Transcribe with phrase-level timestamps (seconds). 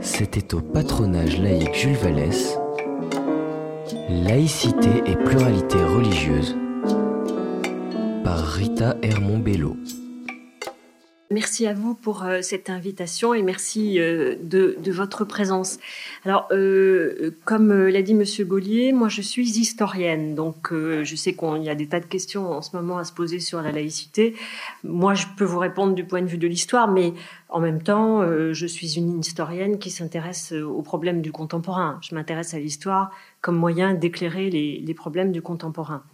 [0.00, 2.58] C'était au patronage laïque Jules Vallès,
[4.08, 6.56] Laïcité et pluralité religieuse,
[8.24, 9.76] par Rita Hermont-Bello.
[11.32, 15.78] Merci à vous pour euh, cette invitation et merci euh, de, votre présence.
[16.24, 21.62] Alors, euh, comme l'a dit Monsieur Gaulier, moi je suis historienne, donc je sais qu'il
[21.62, 24.34] y a des tas de questions en ce moment à se poser sur la laïcité.
[24.82, 27.12] Moi, je peux vous répondre du point de vue de l'histoire, mais
[27.52, 31.98] en même temps, euh, je suis une historienne qui s'intéresse euh, aux problèmes du contemporain.
[32.00, 33.10] Je m'intéresse à l'histoire
[33.40, 36.04] comme moyen d'éclairer les, problèmes du contemporain.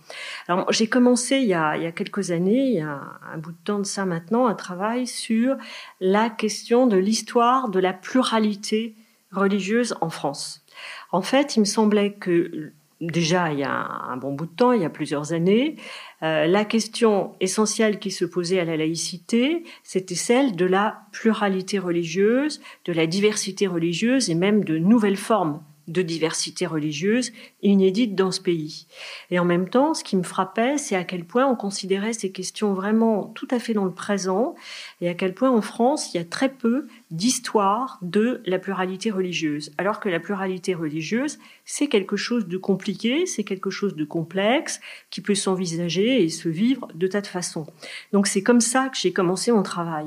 [0.48, 3.00] Alors, j'ai commencé il y, a, quelques années, il y a
[3.32, 5.56] un bout de temps de ça maintenant, un travail sur
[6.00, 8.94] la question de l'histoire de la pluralité
[9.32, 10.64] religieuse en France.
[11.10, 14.73] En fait, il me semblait que déjà il y a un bon bout de temps,
[14.73, 15.77] il y a plusieurs années,
[16.23, 21.78] euh, la question essentielle qui se posait à la laïcité, c'était celle de la pluralité
[21.78, 28.31] religieuse, de la diversité religieuse et même de nouvelles formes de diversité religieuse inédite dans
[28.31, 28.87] ce pays.
[29.31, 32.31] Et en même temps, ce qui me frappait, c'est à quel point on considérait ces
[32.31, 34.55] questions vraiment tout à fait dans le présent
[35.01, 39.11] et à quel point en France, il y a très peu d'histoire de la pluralité
[39.11, 39.73] religieuse.
[39.79, 44.81] Alors que la pluralité religieuse, c'est quelque chose de compliqué, c'est quelque chose de complexe
[45.11, 47.67] qui peut s'envisager et se vivre de tas de façons.
[48.12, 50.07] Donc c'est comme ça que j'ai commencé mon travail.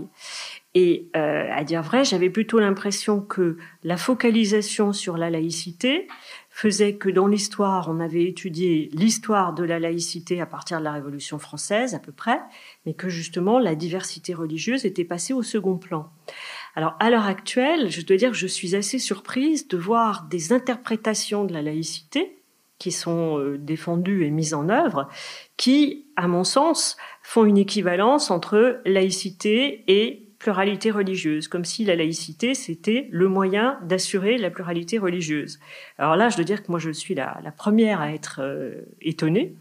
[0.76, 6.08] Et euh, à dire vrai, j'avais plutôt l'impression que la focalisation sur la laïcité
[6.52, 10.92] faisait que dans l'histoire, on avait étudié l'histoire de la laïcité à partir de la
[10.92, 12.40] Révolution française à peu près,
[12.86, 16.12] mais que justement la diversité religieuse était passée au second plan.
[16.76, 20.54] Alors à l'heure actuelle, je dois dire que je suis assez surprise de voir des
[20.54, 22.36] interprétations de la laïcité
[22.78, 25.10] qui sont euh, défendues et mises en œuvre,
[25.58, 31.98] qui, à mon sens, font une équivalence entre laïcité et pluralité religieuse, comme si la
[31.98, 35.60] laïcité, c'était le moyen d'assurer la pluralité religieuse.
[35.98, 39.54] Alors là, je dois dire que moi, je suis la, première à être euh, étonnée,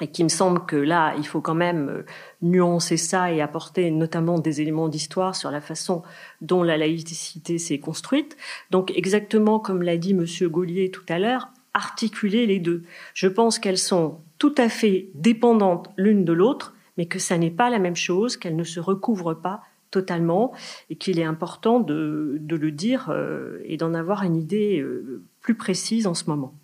[0.00, 2.06] et qu'il me semble que là, il faut quand même euh,
[2.40, 6.02] nuancer ça et apporter notamment des éléments d'histoire sur la façon
[6.40, 8.36] dont la laïcité s'est construite.
[8.70, 12.84] Donc, exactement comme l'a dit Monsieur Gaulier tout à l'heure, articuler les deux.
[13.12, 17.50] Je pense qu'elles sont tout à fait dépendantes l'une de l'autre, mais que ça n'est
[17.50, 20.52] pas la même chose, qu'elles ne se recouvrent pas totalement
[20.88, 25.54] et qu'il est important de, le dire euh, et d'en avoir une idée euh, plus
[25.54, 26.54] précise en ce moment.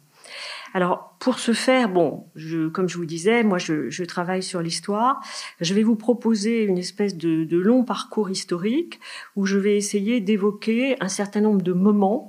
[0.74, 5.20] Alors, pour ce faire, bon, je, comme je vous disais, moi, je, travaille sur l'histoire.
[5.60, 9.00] Je vais vous proposer une espèce de, long parcours historique
[9.36, 12.28] où je vais essayer d'évoquer un certain nombre de moments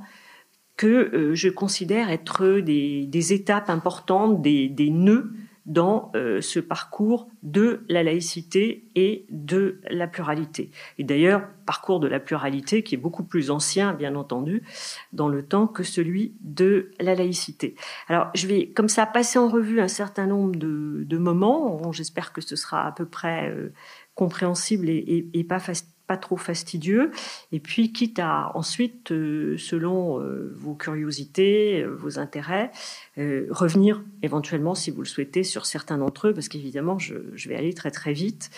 [0.77, 5.31] que euh, je considère être des, étapes importantes, des, des nœuds
[5.67, 10.71] dans euh, ce parcours de la laïcité et de la pluralité.
[10.97, 14.63] Et d'ailleurs, parcours de la pluralité qui est beaucoup plus ancien, bien entendu,
[15.11, 17.75] dans le temps que celui de la laïcité.
[18.07, 21.91] Alors, je vais comme ça passer en revue un certain nombre de, moments.
[21.91, 23.73] J'espère que ce sera à peu près euh,
[24.15, 27.11] compréhensible et, et, pas facile pas trop fastidieux.
[27.51, 32.71] Et puis, quitte à ensuite, euh, selon euh, vos curiosités, euh, vos intérêts,
[33.17, 37.55] revenir éventuellement, si vous le souhaitez, sur certains d'entre eux, parce qu'évidemment, je, je, vais
[37.55, 38.51] aller très très vite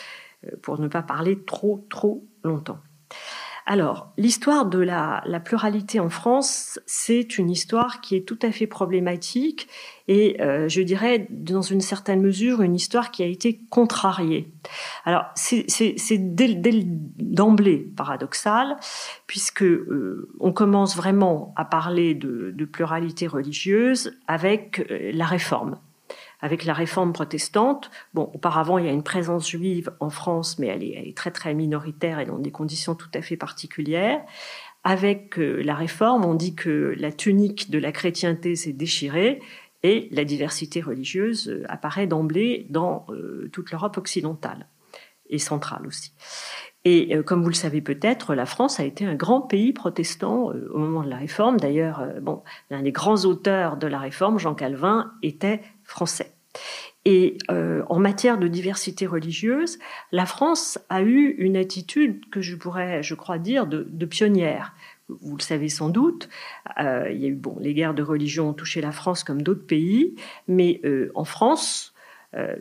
[0.62, 2.80] pour ne pas parler trop trop longtemps.
[3.72, 8.66] Alors, l'histoire de la, pluralité en France, c'est une histoire qui est tout à fait
[8.66, 9.68] problématique
[10.08, 14.52] et euh, je dirais dans une certaine mesure une histoire qui a été contrariée.
[15.06, 15.68] Alors, c'est
[17.20, 18.76] d'emblée paradoxal
[19.28, 25.78] puisque euh, on commence vraiment à parler de, pluralité religieuse avec euh, la réforme
[26.42, 27.92] avec la réforme protestante.
[28.14, 31.54] Bon, auparavant, il y a une présence juive en France, mais elle est, très très
[31.54, 34.22] minoritaire et dans des conditions tout à fait particulières.
[34.84, 39.42] Avec euh, la réforme, on dit que la tunique de la chrétienté s'est déchirée
[39.84, 44.68] et la diversité religieuse euh, apparaît d'emblée dans euh, toute l'Europe occidentale
[45.30, 46.14] et centrale aussi.
[46.86, 50.78] Et comme vous le savez peut-être, la France a été un grand pays protestant au
[50.78, 51.60] moment de la Réforme.
[51.60, 56.32] D'ailleurs, bon, l'un des grands auteurs de la Réforme, Jean Calvin, était français.
[57.06, 59.80] Et euh, en matière de diversité religieuse,
[60.12, 64.74] la France a eu une attitude que je pourrais, je crois dire, de, pionnière.
[65.08, 66.30] Vous le savez sans doute,
[66.80, 69.42] euh, il y a eu bon, les guerres de religion ont touché la France comme
[69.42, 70.16] d'autres pays,
[70.48, 71.94] mais euh, en France,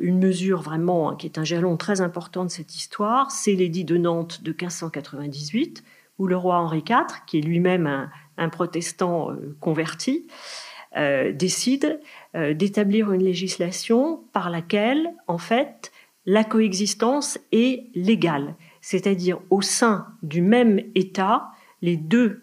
[0.01, 3.99] une mesure vraiment qui est un jalon très important de cette histoire, c'est l'édit de
[3.99, 5.85] Nantes de 1598,
[6.19, 8.09] où le roi Henri IV, qui est lui-même
[8.39, 9.29] un, protestant
[9.61, 10.27] converti,
[11.35, 12.01] décide
[12.35, 15.93] euh, d'établir une législation par laquelle, en fait,
[16.27, 18.55] la coexistence est légale.
[18.81, 21.51] c'est-à-dire au sein du même État,
[21.83, 22.43] les deux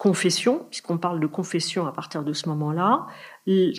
[0.00, 3.06] confessions, puisqu'on parle de confession à partir de ce moment-là,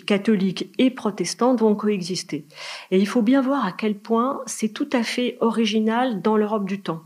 [0.06, 2.46] catholiques et protestantes vont coexister.
[2.92, 6.64] Et il faut bien voir à quel point c'est tout à fait original dans l'Europe
[6.64, 7.02] du temps.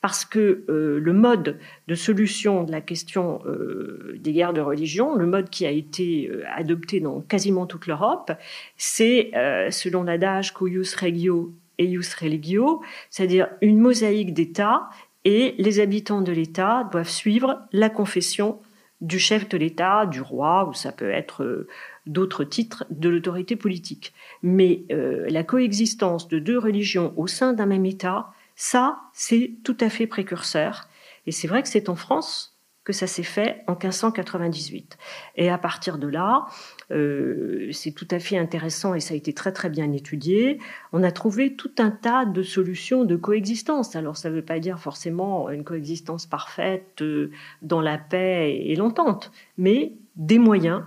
[0.00, 1.58] Parce que euh, le mode
[1.88, 6.28] de solution de la question euh, des guerres de religion, le mode qui a été
[6.30, 8.32] euh, adopté dans quasiment toute l'Europe,
[8.76, 9.30] c'est,
[9.70, 14.88] selon l'adage cuius regio eius religio, c'est-à-dire une mosaïque d'États
[15.24, 18.60] et les habitants de l'État doivent suivre la confession
[19.02, 21.66] du chef de l'État, du roi, ou ça peut être
[22.06, 24.14] d'autres titres de l'autorité politique.
[24.42, 29.90] Mais la coexistence de deux religions au sein d'un même État, ça, c'est tout à
[29.90, 30.88] fait précurseur.
[31.26, 32.56] Et c'est vrai que c'est en France
[32.86, 34.96] que ça s'est fait en 1598.
[35.34, 36.46] Et à partir de là,
[36.92, 40.60] euh, c'est tout à fait intéressant et ça a été très très bien étudié.
[40.92, 43.96] On a trouvé tout un tas de solutions de coexistence.
[43.96, 48.76] Alors ça ne veut pas dire forcément une coexistence parfaite euh, dans la paix et
[48.76, 50.84] l'entente, mais des moyens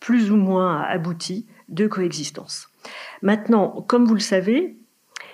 [0.00, 2.68] plus ou moins aboutis de coexistence.
[3.22, 4.76] Maintenant, comme vous le savez,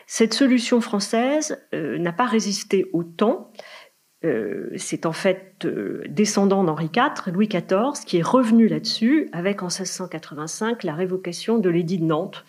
[0.07, 3.51] cette solution française euh, n'a pas résisté au temps
[4.25, 9.63] euh, c'est en fait euh, descendant d'Henri IV, Louis XIV, qui est revenu là-dessus avec
[9.63, 12.45] en 1685 la révocation de l'édit de Nantes,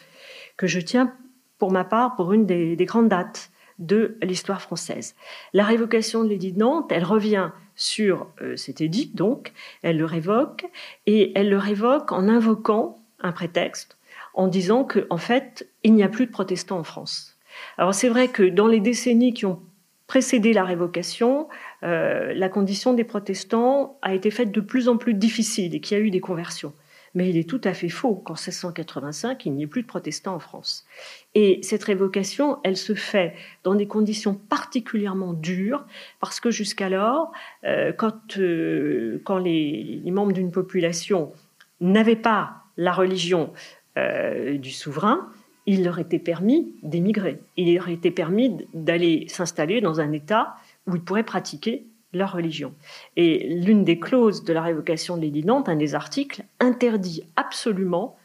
[0.56, 1.13] que je tiens
[1.57, 5.16] pour ma part pour une des, grandes dates de l'histoire française.
[5.51, 9.51] La révocation de l'édit de Nantes, elle revient sur cet édit, donc,
[9.81, 10.66] elle le révoque,
[11.08, 13.98] et elle le révoque en invoquant un prétexte,
[14.34, 17.35] en disant qu'en en fait, il n'y a plus de protestants en France.
[17.78, 19.62] Alors c'est vrai que dans les décennies qui ont
[20.07, 21.48] précédé la révocation,
[21.84, 25.98] euh, la condition des protestants a été faite de plus en plus difficile et qu'il
[25.98, 26.74] y a eu des conversions.
[27.16, 30.36] Mais il est tout à fait faux qu'en 1685, il n'y ait plus de protestants
[30.36, 30.86] en France.
[31.34, 35.86] Et cette révocation, elle se fait dans des conditions particulièrement dures,
[36.19, 37.31] parce que jusqu'alors,
[37.63, 41.31] euh, quand, euh, quand les, membres d'une population
[41.80, 43.54] n'avaient pas la religion
[43.96, 45.30] du souverain,
[45.66, 47.40] il leur était permis d'émigrer.
[47.58, 50.56] Il leur était permis d'aller s'installer dans un État
[50.88, 52.74] où ils pourraient pratiquer leur religion.
[53.16, 58.18] Et l'une des clauses de la révocation de l'édit Nantes, un des articles, interdit absolument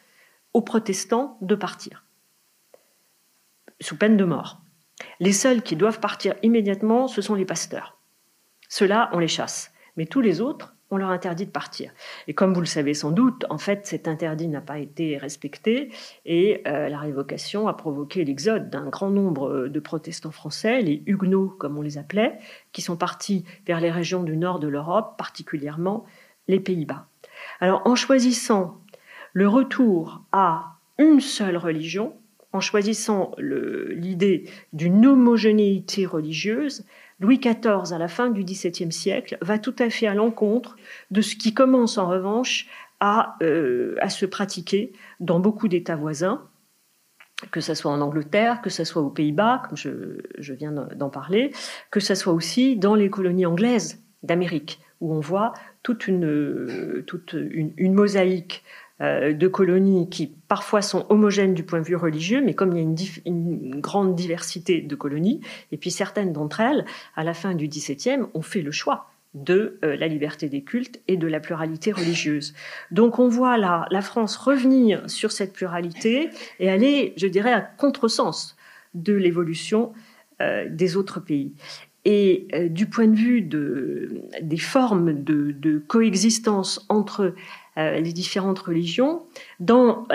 [0.53, 2.05] aux protestants de partir,
[3.81, 4.61] sous peine de mort.
[5.19, 7.99] Les seuls qui doivent partir immédiatement, ce sont les pasteurs.
[8.69, 9.73] Ceux-là, on les chasse.
[9.97, 11.93] Mais tous les autres, on leur interdit de partir.
[12.27, 15.91] Et comme vous le savez sans doute, en fait, cet interdit n'a pas été respecté
[16.27, 21.55] et euh, la révocation a provoqué l'exode d'un grand nombre de protestants français, les huguenots
[21.59, 22.39] comme on les appelait,
[22.73, 26.05] qui sont partis vers les régions du nord de l'Europe, particulièrement
[26.49, 27.07] les Pays-Bas.
[27.61, 28.81] Alors en choisissant
[29.33, 32.15] le retour à une seule religion,
[32.53, 36.85] en choisissant l'idée d'une homogénéité religieuse,
[37.21, 40.77] Louis XIV, à la fin du XVIIe siècle, va tout à fait à l'encontre
[41.11, 42.67] de ce qui commence en revanche
[42.99, 46.49] à, euh, se pratiquer dans beaucoup d'États voisins,
[47.51, 51.53] que ce soit en Angleterre, que ce soit aux Pays-Bas, comme je, viens d'en parler,
[51.91, 55.53] que ce soit aussi dans les colonies anglaises d'Amérique, où on voit
[55.83, 56.27] toute une,
[57.79, 58.63] mosaïque
[59.01, 62.81] de colonies qui parfois sont homogènes du point de vue religieux, mais comme il y
[62.81, 65.41] a une, grande diversité de colonies,
[65.73, 66.85] et puis certaines d'entre elles,
[67.17, 71.01] à la fin du XVIIe, ont fait le choix de euh, la liberté des cultes
[71.09, 72.53] et de la pluralité religieuse.
[72.91, 77.61] Donc on voit là la France revenir sur cette pluralité et aller, je dirais, à
[77.61, 78.57] contresens
[78.95, 79.93] de l'évolution
[80.41, 81.53] euh, des autres pays.
[82.07, 87.35] Et du point de vue de, des formes de, coexistence entre euh,
[87.77, 89.23] les différentes religions.
[89.59, 90.07] Dans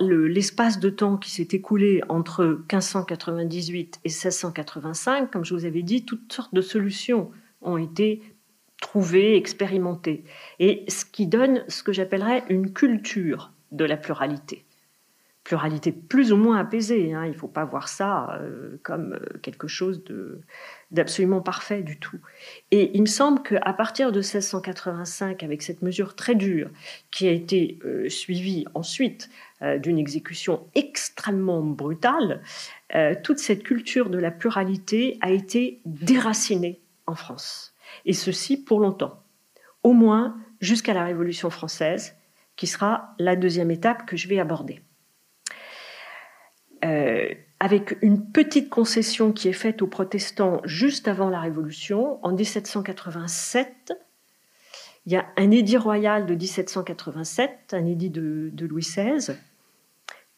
[0.00, 6.04] l'espace de temps qui s'est écoulé entre 1598 et 1685, comme je vous avais dit,
[6.04, 7.30] toutes sortes de solutions
[7.62, 8.22] ont été
[8.80, 10.24] trouvées, expérimentées.
[10.58, 14.64] Et ce qui donne ce que j'appellerais une culture de la pluralité
[15.44, 17.12] pluralité plus ou moins apaisée.
[17.12, 17.26] Hein.
[17.26, 20.02] Il ne faut pas voir ça euh, comme euh, quelque chose
[20.90, 22.18] d'absolument parfait du tout.
[22.70, 26.70] Et il me semble qu'à partir de 1685, avec cette mesure très dure
[27.10, 29.30] qui a été euh, suivie ensuite
[29.78, 32.42] d'une exécution extrêmement brutale,
[33.22, 37.72] toute cette culture de la pluralité a été déracinée en France.
[38.04, 39.22] Et ceci pour longtemps,
[39.82, 42.14] au moins jusqu'à la Révolution française,
[42.56, 44.82] qui sera la deuxième étape que je vais aborder.
[46.84, 47.28] Euh,
[47.60, 53.94] avec une petite concession qui est faite aux protestants juste avant la Révolution, en 1787.
[55.06, 59.34] Il y a un édit royal de 1787, un édit de, Louis XVI,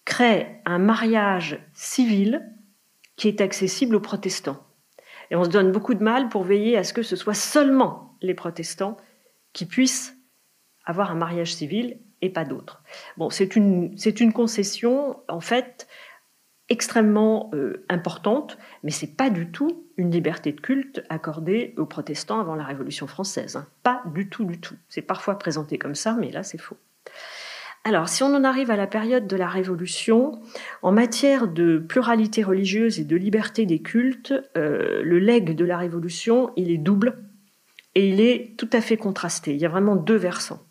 [0.05, 2.49] crée un mariage civil
[3.17, 4.63] qui est accessible aux protestants.
[5.33, 8.15] Et on se donne beaucoup de mal pour veiller à ce que ce soit seulement
[8.23, 8.97] les protestants
[9.53, 10.17] qui puissent
[10.85, 12.83] avoir un mariage civil et pas d'autres.
[13.17, 15.89] Bon, c'est une, c'est une concession, en fait,
[16.69, 22.41] extrêmement euh, importante, mais c'est pas du tout une liberté de culte accordée aux protestants
[22.41, 23.57] avant la Révolution française.
[23.57, 23.67] Hein.
[23.83, 24.75] Pas du tout, du tout.
[24.89, 26.77] C'est parfois présenté comme ça, mais là c'est faux.
[27.85, 30.41] Alors, si on en arrive à la période de la Révolution,
[30.83, 35.79] en matière de pluralité religieuse et de liberté des cultes, euh, le legs de la
[35.79, 37.17] Révolution, il est double
[37.95, 39.55] et il est tout à fait contrasté.
[39.55, 40.67] Il y a vraiment deux versants.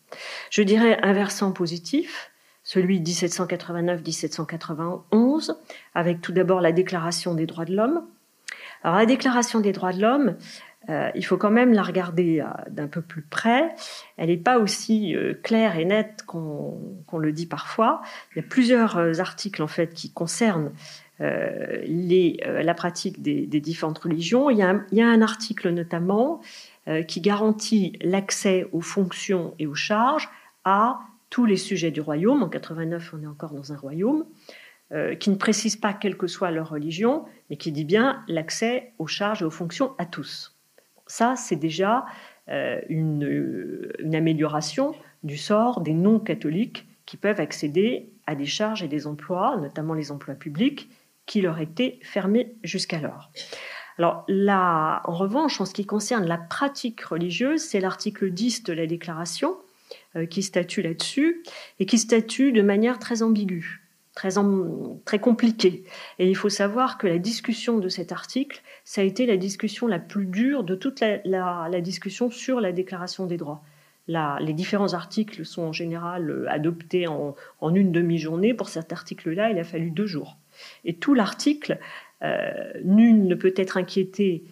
[0.49, 2.31] Je dirais un versant positif,
[2.65, 5.55] celui 1789-1791,
[5.93, 8.03] avec tout d'abord la Déclaration des droits de l'homme.
[8.83, 10.35] Alors la Déclaration des droits de l'homme,
[10.89, 13.73] euh, il faut quand même la regarder euh, d'un peu plus près.
[14.17, 18.01] Elle n'est pas aussi euh, claire et nette qu'on le dit parfois.
[18.31, 20.71] Il y a plusieurs articles en fait qui concernent
[21.17, 24.49] la pratique des, différentes religions.
[24.49, 26.41] Il y, a un, article notamment
[27.07, 30.29] qui garantit l'accès aux fonctions et aux charges
[30.65, 30.99] à
[31.35, 32.43] tous les sujets du royaume.
[32.43, 34.23] En 89, on est encore dans un royaume.
[35.19, 39.07] qui ne précise pas quelle que soit leur religion, mais qui dit bien l'accès aux
[39.07, 40.55] charges et aux fonctions à tous.
[41.07, 42.05] Ça, c'est déjà
[42.49, 49.07] euh, une, amélioration du sort des non-catholiques qui peuvent accéder à des charges et des
[49.07, 50.89] emplois, notamment les emplois publics,
[51.25, 53.31] qui leur étaient fermés jusqu'alors.
[53.97, 58.73] Alors là, en revanche, en ce qui concerne la pratique religieuse, c'est l'article 10 de
[58.73, 59.64] la déclaration euh,
[60.29, 61.43] qui statue là-dessus
[61.79, 64.29] et qui statue de manière très ambiguë très,
[65.03, 65.83] très compliqué.
[66.17, 69.87] Et il faut savoir que la discussion de cet article, ça a été la discussion
[69.87, 73.61] la plus dure de toute la, discussion sur la déclaration des droits.
[74.07, 77.35] les différents articles sont en général euh, adoptés en,
[77.75, 78.53] une demi-journée.
[78.53, 80.37] Pour cet article-là, il a fallu deux jours.
[80.85, 81.77] Et tout l'article,
[82.23, 84.45] euh, nul ne peut être inquiété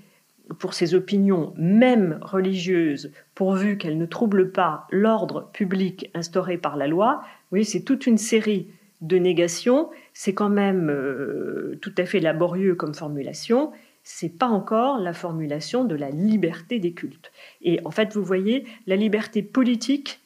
[0.59, 6.87] pour ses opinions, même religieuses, pourvu qu'elles ne troublent pas l'ordre public instauré par la
[6.87, 7.23] loi.
[7.51, 8.67] Oui, c'est toute une série
[9.01, 13.71] de négation, c'est quand même euh, tout à fait laborieux comme formulation.
[14.03, 17.31] C'est pas encore la formulation de la liberté des cultes.
[17.61, 20.21] Et en fait, vous voyez, la liberté politique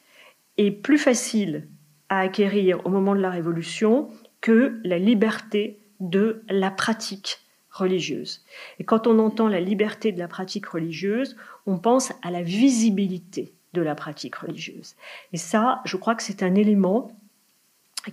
[0.56, 1.68] est plus facile
[2.08, 4.08] à acquérir au moment de la Révolution
[4.40, 7.38] que la liberté de la pratique
[7.78, 8.44] religieuse.
[8.78, 13.54] Et quand on entend la liberté de la pratique religieuse, on pense à la visibilité
[13.74, 14.94] de la pratique religieuse.
[15.32, 17.10] Et ça, je crois que c'est un élément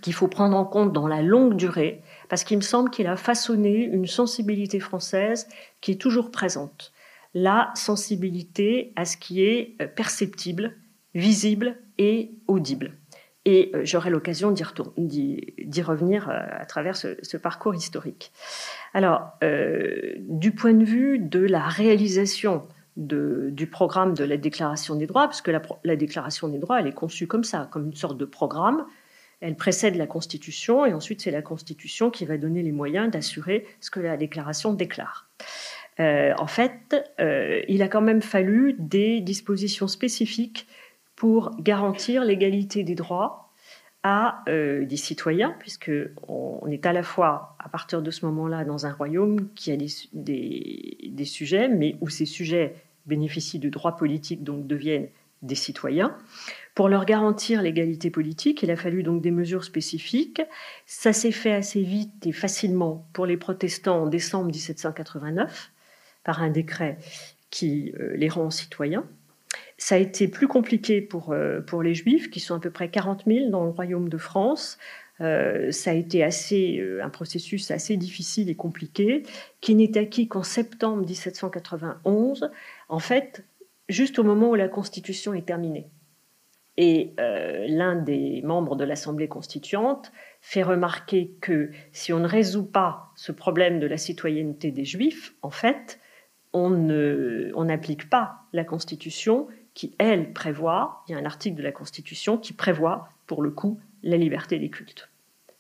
[0.02, 3.16] qu'il faut prendre en compte dans la longue durée, parce qu'il me semble qu'il a
[3.16, 5.48] façonné une sensibilité française
[5.82, 6.92] qui est toujours présente.
[7.34, 10.76] La sensibilité à ce qui est euh, perceptible,
[11.14, 12.94] visible et audible.
[13.46, 18.32] Et euh, j'aurai l'occasion d'y revenir euh, à travers ce, parcours historique.
[18.94, 19.34] Alors,
[20.20, 22.66] du point de vue de la réalisation
[22.98, 26.88] du programme de la Déclaration des droits, parce que la, la Déclaration des droits, elle
[26.88, 28.86] est conçue comme ça, comme une sorte de programme
[29.42, 33.66] elle précède la Constitution et ensuite c'est la Constitution qui va donner les moyens d'assurer
[33.80, 35.30] ce que la déclaration déclare.
[36.00, 40.68] Euh, en fait, euh, il a quand même fallu des dispositions spécifiques
[41.16, 43.46] pour garantir l'égalité des droits
[44.04, 45.92] à euh, des citoyens, puisque
[46.28, 49.78] on, est à la fois, à partir de ce moment-là, dans un royaume qui a
[49.78, 52.76] des, sujets, mais où ces sujets
[53.08, 55.08] bénéficient de droits politiques, donc deviennent
[55.42, 56.16] des citoyens.
[56.76, 60.42] Pour leur garantir l'égalité politique, il a fallu donc des mesures spécifiques.
[60.86, 65.72] Ça s'est fait assez vite et facilement pour les protestants en décembre 1789
[66.24, 67.00] par un décret
[67.50, 69.06] qui euh, les rend citoyens.
[69.78, 72.90] Ça a été plus compliqué pour, euh, pour les juifs, qui sont à peu près
[72.90, 74.78] 40 000 dans le royaume de France.
[75.22, 79.24] Euh, ça a été assez, un processus assez difficile et compliqué,
[79.62, 82.50] qui n'est acquis qu'en septembre 1791,
[82.90, 83.44] en fait,
[83.90, 85.90] juste au moment où la Constitution est terminée.
[86.78, 92.66] Et euh, l'un des membres de l'Assemblée constituante fait remarquer que si on ne résout
[92.66, 96.00] pas ce problème de la citoyenneté des Juifs, en fait,
[96.52, 96.70] on
[97.66, 102.38] n'applique pas la Constitution qui, elle, prévoit, il y a un article de la Constitution
[102.40, 105.10] qui prévoit, pour le coup, la liberté des cultes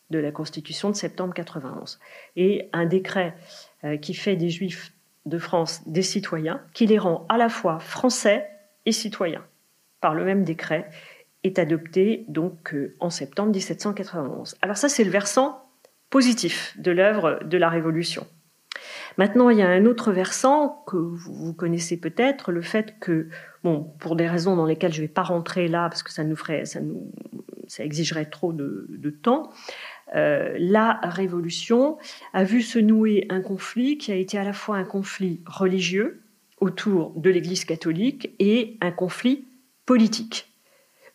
[0.09, 1.99] de la Constitution de septembre 91.
[2.35, 3.35] Et un décret
[3.83, 4.93] euh, qui fait des Juifs
[5.25, 8.47] de France des citoyens, qui les rend à la fois français
[8.85, 9.43] et citoyens
[9.99, 10.89] par le même décret,
[11.43, 14.55] est adopté donc euh, en septembre 1791.
[14.61, 15.67] Alors ça, c'est le versant
[16.09, 18.25] positif de l'œuvre de la Révolution.
[19.17, 23.29] Maintenant, il y a un autre versant que vous connaissez peut-être, le fait que,
[23.63, 26.23] bon, pour des raisons dans lesquelles je ne vais pas rentrer là, parce que ça
[26.23, 29.51] nous ferait, ça exigerait trop de, temps,
[30.13, 31.97] la Révolution
[32.33, 36.21] a vu se nouer un conflit qui a été à la fois un conflit religieux
[36.59, 39.47] autour de l'Église catholique et un conflit
[39.85, 40.51] politique.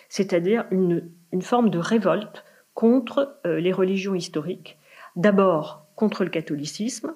[0.09, 1.11] c'est-à-dire une,
[1.43, 4.79] forme de révolte contre euh, les religions historiques,
[5.17, 7.13] d'abord contre le catholicisme,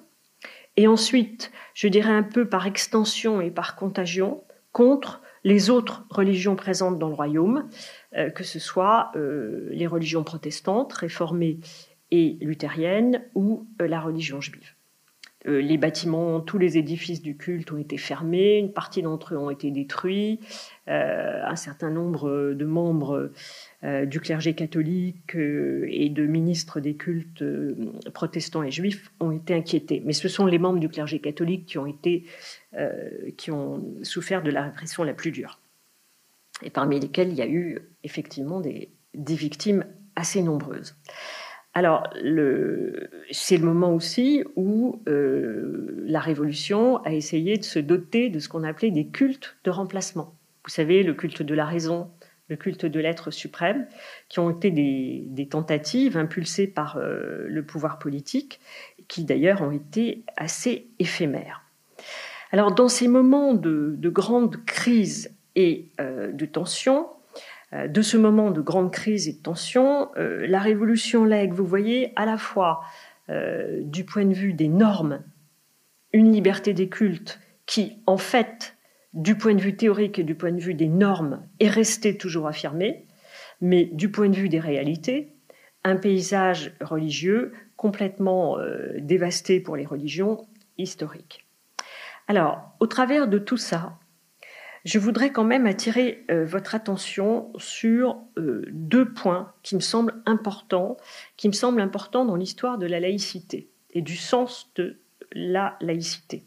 [0.77, 6.55] et ensuite, je dirais un peu par extension et par contagion, contre les autres religions
[6.55, 7.67] présentes dans le royaume,
[8.15, 11.59] euh, que ce soit euh, les religions protestantes, réformées
[12.11, 14.73] et luthériennes, ou la religion juive.
[15.47, 19.37] Euh, les bâtiments, tous les édifices du culte ont été fermés, une partie d'entre eux
[19.37, 20.41] ont été détruits,
[20.89, 23.33] euh, un certain nombre de membres euh,
[23.83, 27.43] du clergé catholique et de ministres des cultes
[28.13, 30.01] protestants et juifs ont été inquiétés.
[30.05, 32.25] Mais ce sont les membres du clergé catholique qui ont, été,
[33.37, 35.59] qui ont souffert de la répression la plus dure,
[36.61, 38.89] et parmi lesquels il y a eu effectivement des
[39.35, 40.95] victimes assez nombreuses.
[41.73, 42.09] Alors,
[43.31, 48.49] c'est le moment aussi où euh, la Révolution a essayé de se doter de ce
[48.49, 50.35] qu'on appelait des cultes de remplacement.
[50.65, 52.09] Vous savez, le culte de la raison,
[52.49, 53.87] le culte de l'être suprême,
[54.27, 58.59] qui ont été des, tentatives impulsées par euh, le pouvoir politique,
[59.07, 61.63] qui d'ailleurs ont été assez éphémères.
[62.51, 67.07] Alors, dans ces moments de, grande crise et euh, de tension,
[67.73, 72.11] euh, de ce moment de grande crise et de tension, la révolution lègue, vous voyez,
[72.15, 72.81] à la fois
[73.81, 75.21] du point de vue des normes,
[76.13, 78.75] une liberté des cultes qui, en fait,
[79.13, 82.47] du point de vue théorique et du point de vue des normes, est restée toujours
[82.47, 83.05] affirmée,
[83.61, 85.33] mais du point de vue des réalités,
[85.83, 88.57] un paysage religieux complètement
[88.99, 90.45] dévasté pour les religions
[90.77, 91.45] historiques.
[92.27, 93.97] Alors, au travers de tout ça,
[94.85, 100.21] je voudrais quand même attirer euh, votre attention sur euh, deux points qui me semblent
[100.25, 100.97] importants,
[101.37, 104.99] qui me semblent importants dans l'histoire de la laïcité et du sens de
[105.33, 106.43] la laïcité.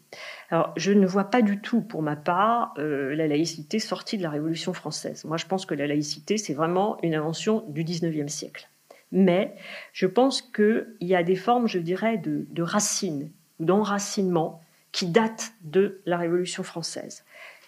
[0.49, 4.23] Alors, je ne vois pas du tout, pour ma part, euh, la laïcité sortie de
[4.23, 5.23] la Révolution française.
[5.25, 8.69] Moi, je pense que la laïcité, c'est vraiment une invention du XIXe siècle.
[9.11, 9.55] Mais
[9.93, 15.53] je pense qu'il y a des formes, je dirais, de, de racines, d'enracinement qui datent
[15.61, 17.23] de la Révolution française.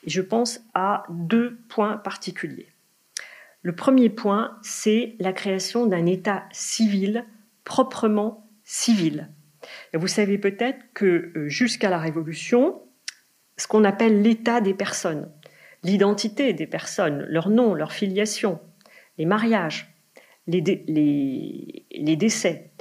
[0.06, 2.70] Et je pense à deux points particuliers.
[3.62, 7.26] Le premier point, c'est la création d'un État civil
[7.64, 9.30] proprement civil.
[9.98, 12.82] Vous savez peut-être que euh, jusqu'à la Révolution,
[13.58, 15.32] ce qu'on appelle l'état des personnes,
[15.84, 18.60] l'identité des personnes, leur nom, leur filiation,
[19.18, 19.94] les mariages,
[20.48, 20.62] les,
[22.18, 22.72] décès,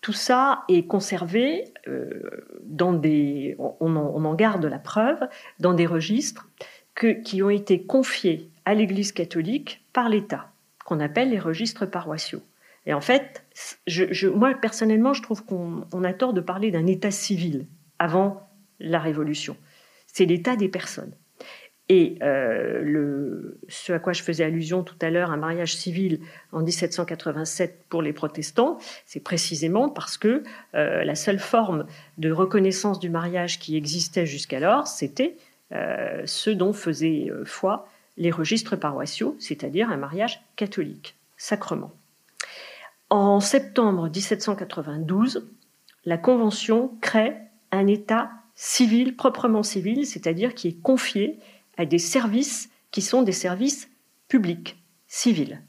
[0.00, 2.20] tout ça est conservé euh,
[2.62, 5.18] dans des, on en, garde la preuve,
[5.58, 6.48] dans des registres
[7.24, 10.52] qui ont été confiés à l'Église catholique par l'État,
[10.84, 12.42] qu'on appelle les registres paroissiaux.
[12.86, 13.44] Et en fait,
[14.34, 17.66] moi personnellement, je trouve qu'on a tort de parler d'un État civil
[17.98, 18.48] avant
[18.80, 19.56] la Révolution.
[20.06, 21.14] C'est l'état des personnes.
[21.90, 26.20] Et euh, ce à quoi je faisais allusion tout à l'heure, un mariage civil
[26.52, 30.42] en 1787 pour les protestants, c'est précisément parce que
[30.74, 35.36] euh, la seule forme de reconnaissance du mariage qui existait jusqu'alors, c'était
[35.72, 41.92] euh, ce dont faisaient foi les registres paroissiaux, c'est-à-dire un mariage catholique, sacrement.
[43.10, 45.48] En septembre 1792,
[46.04, 47.36] la Convention crée
[47.70, 51.38] un État civil, proprement civil, c'est-à-dire qui est confié
[51.76, 53.90] à des services qui sont des services
[54.28, 55.60] publics, civils.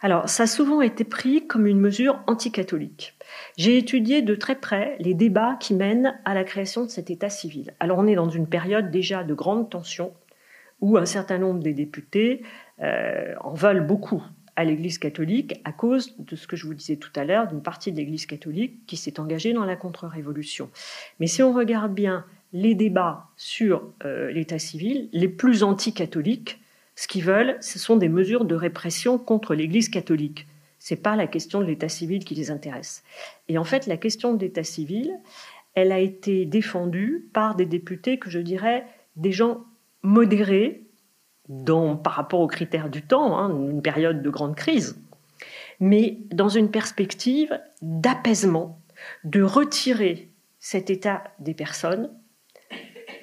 [0.00, 3.16] Alors, ça a souvent été pris comme une mesure anticatholique.
[3.56, 7.30] J'ai étudié de très près les débats qui mènent à la création de cet État
[7.30, 7.74] civil.
[7.80, 10.12] Alors, on est dans une période déjà de grande tension
[10.80, 12.42] où un certain nombre des députés
[12.80, 14.22] euh, en veulent beaucoup
[14.58, 17.62] à l'Église catholique à cause de ce que je vous disais tout à l'heure, d'une
[17.62, 20.68] partie de l'Église catholique qui s'est engagée dans la contre-révolution.
[21.20, 26.58] Mais si on regarde bien les débats sur euh, l'état civil, les plus anti-catholiques,
[26.96, 30.48] ce qu'ils veulent, ce sont des mesures de répression contre l'Église catholique.
[30.80, 33.04] Ce n'est pas la question de l'état civil qui les intéresse.
[33.46, 35.12] Et en fait, la question de l'état civil,
[35.74, 39.64] elle a été défendue par des députés que je dirais des gens
[40.02, 40.87] modérés
[42.02, 45.00] par rapport aux critères du temps, hein, une période de grande crise,
[45.80, 48.80] mais dans une perspective d'apaisement,
[49.24, 52.10] de retirer cet état des personnes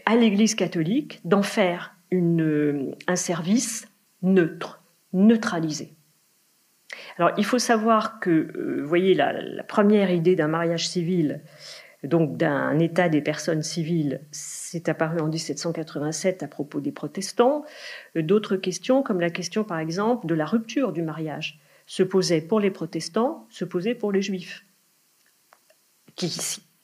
[0.05, 3.87] à l'Église catholique d'en faire une, un service
[4.21, 4.83] neutre,
[5.13, 5.93] neutralisé.
[7.17, 11.41] Alors, il faut savoir que, euh, vous voyez, la, première idée d'un mariage civil,
[12.07, 17.63] donc d'un état des personnes civiles, c'est apparu en 1787 à propos des protestants.
[18.15, 22.59] D'autres questions, comme la question, par exemple, de la rupture du mariage, se posaient pour
[22.59, 24.65] les protestants, se posaient pour les juifs,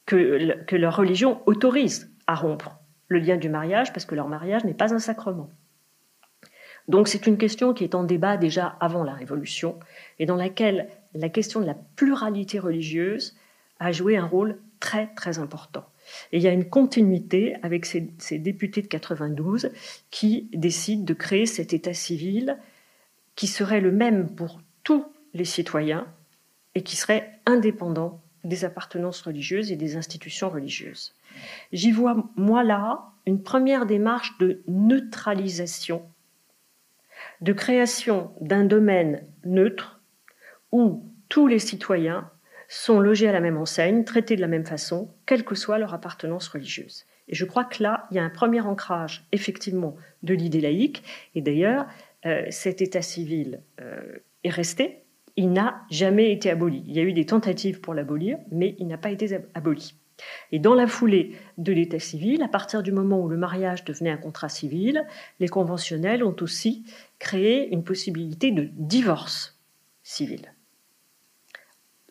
[0.06, 4.64] que, que leur religion autorise à rompre le lien du mariage parce que leur mariage
[4.64, 5.50] n'est pas un sacrement.
[6.88, 9.80] Donc c'est une question qui est en débat déjà avant la Révolution
[10.20, 13.36] et dans laquelle la question de la pluralité religieuse
[13.80, 15.86] a joué un rôle très très important.
[16.34, 18.02] Et il y a une continuité avec ces,
[18.38, 19.72] députés de 92
[20.10, 22.58] qui décident de créer cet État civil
[23.36, 26.06] qui serait le même pour tous les citoyens
[26.76, 31.14] et qui serait indépendant des appartenances religieuses et des institutions religieuses.
[31.72, 36.04] J'y vois, moi là, une première démarche de neutralisation
[37.42, 40.02] de création d'un domaine neutre
[40.72, 42.30] où tous les citoyens
[42.72, 45.94] sont logés à la même enseigne, traités de la même façon, quelle que soit leur
[45.94, 47.06] appartenance religieuse.
[47.28, 51.04] Et je crois que là, il y a un premier ancrage, effectivement, de l'idée laïque.
[51.36, 51.86] Et d'ailleurs,
[52.26, 55.04] euh, cet état civil euh, est resté.
[55.36, 56.84] Il n'a jamais été aboli.
[56.88, 59.96] Il y a eu des tentatives pour l'abolir, mais il n'a pas été aboli.
[60.54, 64.12] Et dans la foulée de l'état civil, à partir du moment où le mariage devenait
[64.12, 65.06] un contrat civil,
[65.42, 66.86] les conventionnels ont aussi
[67.20, 69.60] créé une possibilité de divorce
[70.04, 70.54] civil.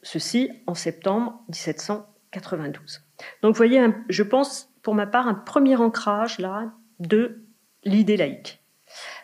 [0.02, 3.02] Ceci en septembre 1792.
[3.42, 7.44] Donc vous voyez, je pense pour ma part un premier ancrage là de
[7.84, 8.60] l'idée laïque.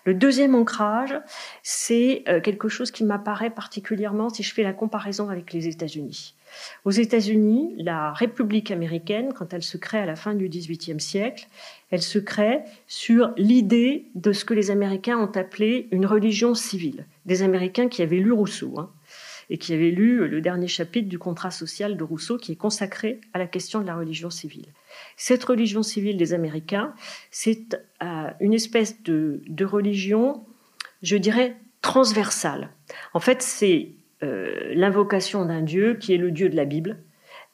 [0.04, 1.18] Le deuxième ancrage,
[1.62, 6.36] c'est euh, quelque chose qui m'apparaît particulièrement si je fais la comparaison avec les États-Unis.
[6.84, 11.48] Aux États-Unis, la République américaine, quand elle se crée à la fin du XVIIIe siècle,
[11.90, 17.06] elle se crée sur l'idée de ce que les Américains ont appelé une religion civile.
[17.24, 18.90] Des Américains qui avaient lu Rousseau hein,
[19.50, 23.20] et qui avaient lu le dernier chapitre du contrat social de Rousseau qui est consacré
[23.32, 24.66] à la question de la religion civile.
[25.16, 26.94] Cette religion civile des Américains,
[27.30, 30.44] c'est euh, une espèce de, religion,
[31.02, 32.70] je dirais, transversale.
[33.14, 33.90] En fait, c'est
[34.22, 36.98] euh, l'invocation d'un Dieu qui est le Dieu de la Bible,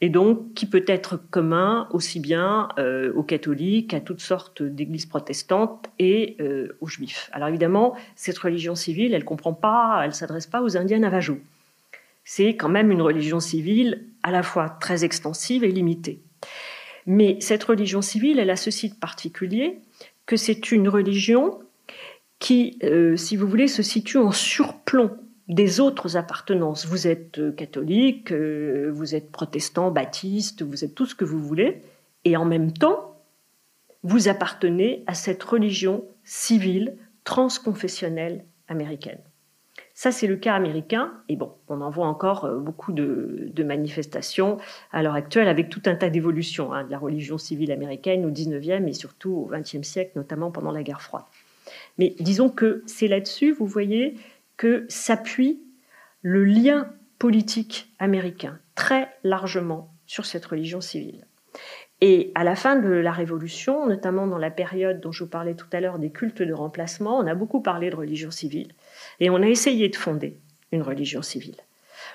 [0.01, 5.07] et donc qui peut être commun aussi bien euh, aux catholiques, à toutes sortes d'églises
[5.07, 6.39] protestantes et
[6.81, 7.31] aux juifs.
[7.33, 11.39] Alors évidemment, cette religion civile, elle comprend pas, elle s'adresse pas aux Indiens Navajo.
[12.25, 16.23] C'est quand même une religion civile à la fois très extensive et limitée.
[17.07, 19.81] Mais cette religion civile, elle a ceci de particulier
[20.27, 21.59] que c'est une religion
[22.39, 22.79] qui,
[23.17, 25.17] si vous voulez, se situe en surplomb
[25.49, 26.87] des autres appartenances.
[26.87, 31.41] Vous êtes euh, catholique, euh, vous êtes protestant, baptiste, vous êtes tout ce que vous
[31.41, 31.83] voulez,
[32.25, 33.17] et en même temps,
[34.03, 39.21] vous appartenez à cette religion civile transconfessionnelle américaine.
[40.03, 41.13] Ça, c'est le cas américain.
[41.29, 44.59] Et bon, on en voit encore euh, beaucoup de, manifestations
[44.91, 48.33] à l'heure actuelle avec tout un tas d'évolutions hein, de la religion civile américaine au
[48.33, 51.23] 19e et surtout au 20e siècle, notamment pendant la guerre froide.
[51.99, 54.17] Mais disons que c'est là-dessus, vous voyez,
[54.57, 55.63] que s'appuie
[56.21, 56.89] le lien
[57.21, 61.29] politique américain très largement sur cette religion civile.
[62.01, 65.55] Et à la fin de la Révolution, notamment dans la période dont je vous parlais
[65.55, 68.73] tout à l'heure des cultes de remplacement, on a beaucoup parlé de religion civile
[69.21, 70.37] et on a essayé de fonder
[70.73, 71.57] une religion civile.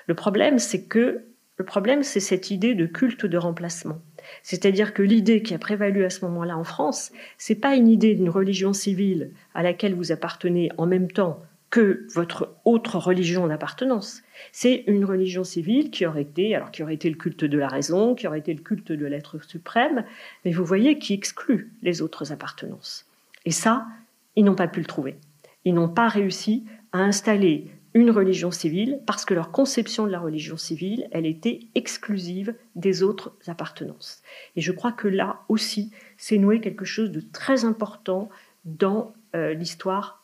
[0.06, 1.24] Le problème, c'est que
[1.56, 4.00] le problème, c'est cette idée de culte de remplacement.
[4.42, 8.14] C'est-à-dire que l'idée qui a prévalu à ce moment-là en France, c'est pas une idée
[8.14, 14.22] d'une religion civile à laquelle vous appartenez en même temps que votre autre religion d'appartenance.
[14.52, 17.68] C'est une religion civile qui aurait été, alors qui aurait été le culte de la
[17.68, 20.04] raison, qui aurait été le culte de l'être suprême,
[20.44, 23.04] mais vous voyez qui exclut les autres appartenances.
[23.44, 23.86] Et ça,
[24.36, 25.16] ils n'ont pas pu le trouver.
[25.64, 26.64] Ils n'ont pas réussi
[26.98, 31.60] à installer une religion civile parce que leur conception de la religion civile, elle était
[31.74, 34.22] exclusive des autres appartenances.
[34.56, 38.28] Et je crois que là aussi, c'est noué quelque chose de très important
[38.64, 40.18] dans euh, l'histoire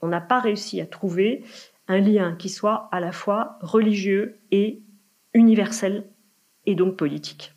[0.00, 1.44] on n'a pas réussi à trouver
[1.88, 4.80] un lien qui soit à la fois religieux et
[5.34, 6.04] universel
[6.66, 7.53] et donc politique.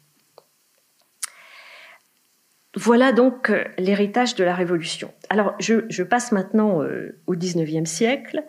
[2.78, 5.12] Voilà donc euh, l'héritage de la Révolution.
[5.30, 8.44] Alors je, passe maintenant euh, au XIXe siècle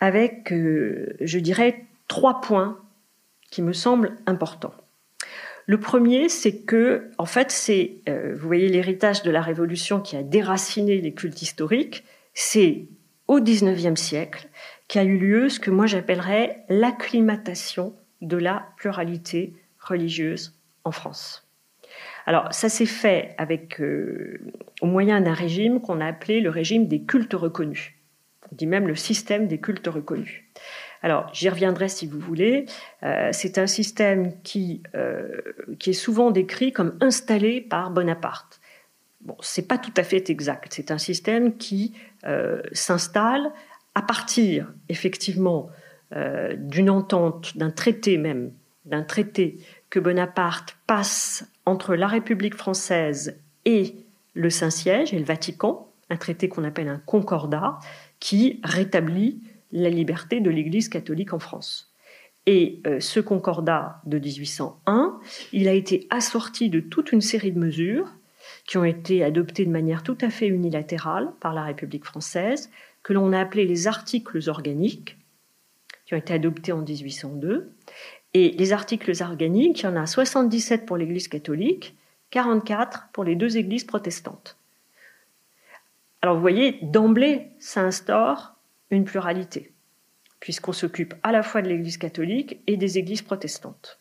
[0.00, 2.80] avec, euh, je dirais, trois points
[3.50, 4.72] qui me semblent importants.
[5.66, 10.22] Le premier, c'est que, en fait, c'est, vous voyez, l'héritage de la Révolution qui a
[10.22, 12.86] déraciné les cultes historiques, c'est
[13.26, 14.48] au XIXe siècle
[14.88, 21.47] qu'a eu lieu ce que moi j'appellerais l'acclimatation de la pluralité religieuse en France.
[22.26, 23.34] Alors ça s'est fait
[23.80, 24.38] euh,
[24.82, 27.92] au moyen d'un régime qu'on a appelé le régime des cultes reconnus.
[28.50, 30.42] On dit même le système des cultes reconnus.
[31.02, 32.66] Alors, j'y reviendrai si vous voulez.
[33.02, 35.28] Euh, c'est un système qui, euh,
[35.78, 38.60] qui est souvent décrit comme installé par Bonaparte.
[39.20, 40.72] Bon, c'est pas tout à fait exact.
[40.74, 41.94] C'est un système qui
[42.72, 43.50] s'installe
[43.94, 45.70] à partir, effectivement,
[46.56, 48.52] d'une entente, d'un traité même,
[48.84, 49.58] d'un traité
[49.90, 53.94] que Bonaparte passe entre la République française et
[54.34, 57.78] le Saint-Siège et le Vatican, un traité qu'on appelle un concordat,
[58.20, 59.40] qui rétablit
[59.72, 61.92] la liberté de l'Église catholique en France.
[62.46, 65.20] Et euh, ce concordat de 1801,
[65.52, 68.14] il a été assorti de toute une série de mesures
[68.66, 72.70] qui ont été adoptées de manière tout à fait unilatérale par la République française,
[73.02, 75.18] que l'on a appelées les articles organiques,
[76.06, 77.70] qui ont été adoptés en 1802.
[78.34, 81.96] Et les articles organiques, il y en a 77 pour l'Église catholique,
[82.30, 84.58] 44 pour les deux églises protestantes.
[86.20, 88.54] Alors vous voyez, d'emblée, ça instaure
[88.90, 89.72] une pluralité,
[90.40, 94.00] puisqu'on s'occupe à la fois de l'Église catholique et des églises protestantes.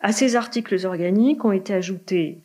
[0.00, 2.42] À ces articles organiques ont été ajoutés,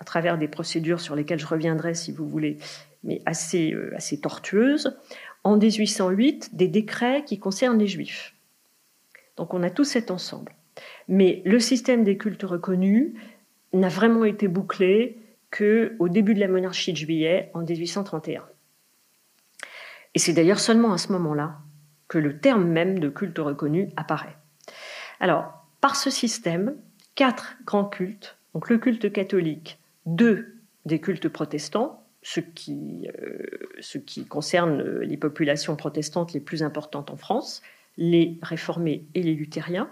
[0.00, 2.58] à travers des procédures sur lesquelles je reviendrai si vous voulez,
[3.04, 4.96] mais assez, euh, assez tortueuses,
[5.44, 8.34] en 1808, des décrets qui concernent les juifs.
[9.40, 10.52] Donc on a tout cet ensemble.
[11.08, 13.14] Mais le système des cultes reconnus
[13.72, 15.18] n'a vraiment été bouclé
[15.50, 18.44] qu'au début de la monarchie de juillet, en 1831.
[20.14, 21.56] Et c'est d'ailleurs seulement à ce moment-là
[22.06, 24.36] que le terme même de culte reconnu apparaît.
[25.20, 26.76] Alors, par ce système,
[27.14, 33.46] quatre grands cultes, donc le culte catholique, deux des cultes protestants, ce qui, euh,
[33.80, 37.62] ce qui concerne les populations protestantes les plus importantes en France,
[37.96, 39.90] les réformés et les luthériens,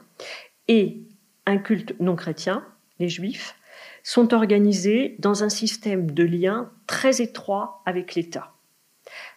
[0.69, 1.03] et
[1.47, 2.65] un culte non chrétien,
[2.99, 3.55] les juifs,
[4.03, 8.53] sont organisés dans un système de liens très étroit avec l'État.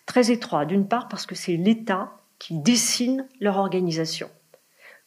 [0.05, 4.29] Très étroit, d'une part parce que c'est l'État qui dessine leur organisation.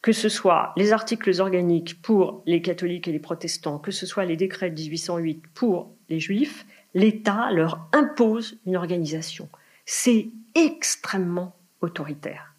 [0.01, 4.25] Que ce soit les articles organiques pour les catholiques et les protestants, que ce soit
[4.25, 9.49] les décrets de 1808 pour les juifs, l'État leur impose une organisation.
[9.85, 12.54] C'est extrêmement autoritaire.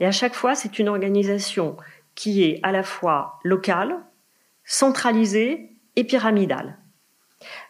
[0.00, 1.76] Et à chaque fois, c'est une organisation
[2.14, 3.96] qui est à la fois locale,
[4.64, 6.78] centralisée et pyramidale.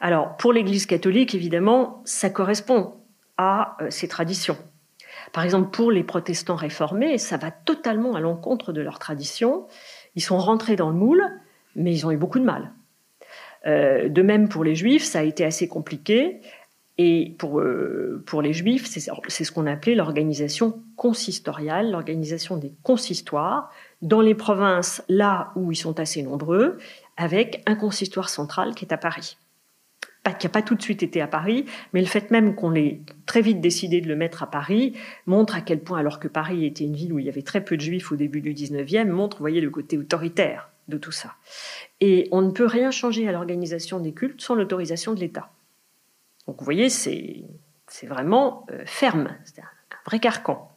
[0.01, 2.95] Alors, pour l'Église catholique, évidemment, ça correspond
[3.37, 4.57] à euh, ces traditions.
[5.33, 9.67] Par exemple, pour les protestants réformés, ça va totalement à l'encontre de leurs traditions.
[10.15, 11.23] Ils sont rentrés dans le moule,
[11.77, 12.73] mais ils ont eu beaucoup de mal.
[13.67, 16.41] Euh, de même pour les juifs, ça a été assez compliqué.
[17.01, 23.71] Et pour, euh, pour les juifs, c'est ce qu'on appelait l'organisation consistoriale, l'organisation des consistoires,
[24.03, 26.77] dans les provinces là où ils sont assez nombreux,
[27.17, 29.39] avec un consistoire central qui est à Paris.
[30.39, 33.01] Qui n'a pas tout de suite été à Paris, mais le fait même qu'on ait
[33.25, 34.93] très vite décidé de le mettre à Paris
[35.25, 37.65] montre à quel point, alors que Paris était une ville où il y avait très
[37.65, 41.35] peu de juifs au début du 19e, montre, voyez, le côté autoritaire de tout ça.
[42.01, 45.51] Et on ne peut rien changer à l'organisation des cultes sans l'autorisation de l'État.
[46.49, 47.45] Donc vous voyez, c'est
[48.05, 49.69] vraiment euh, ferme, c'est un,
[50.07, 50.75] vrai carcan.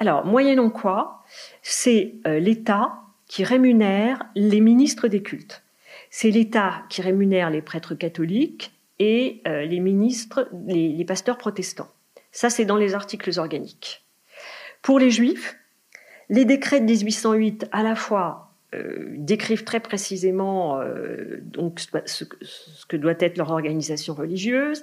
[0.00, 1.22] Alors, moyennant quoi,
[1.62, 5.62] c'est euh, l'État qui rémunère les ministres des cultes.
[6.10, 11.90] C'est l'État qui rémunère les prêtres catholiques et euh, les ministres, les, pasteurs protestants.
[12.32, 14.04] Ça, c'est dans les articles organiques.
[14.82, 15.56] Pour les juifs,
[16.30, 18.45] les décrets de 1808, à la fois,
[18.76, 22.24] euh, décrivent très précisément euh, donc, ce,
[22.88, 24.82] que doit être leur organisation religieuse.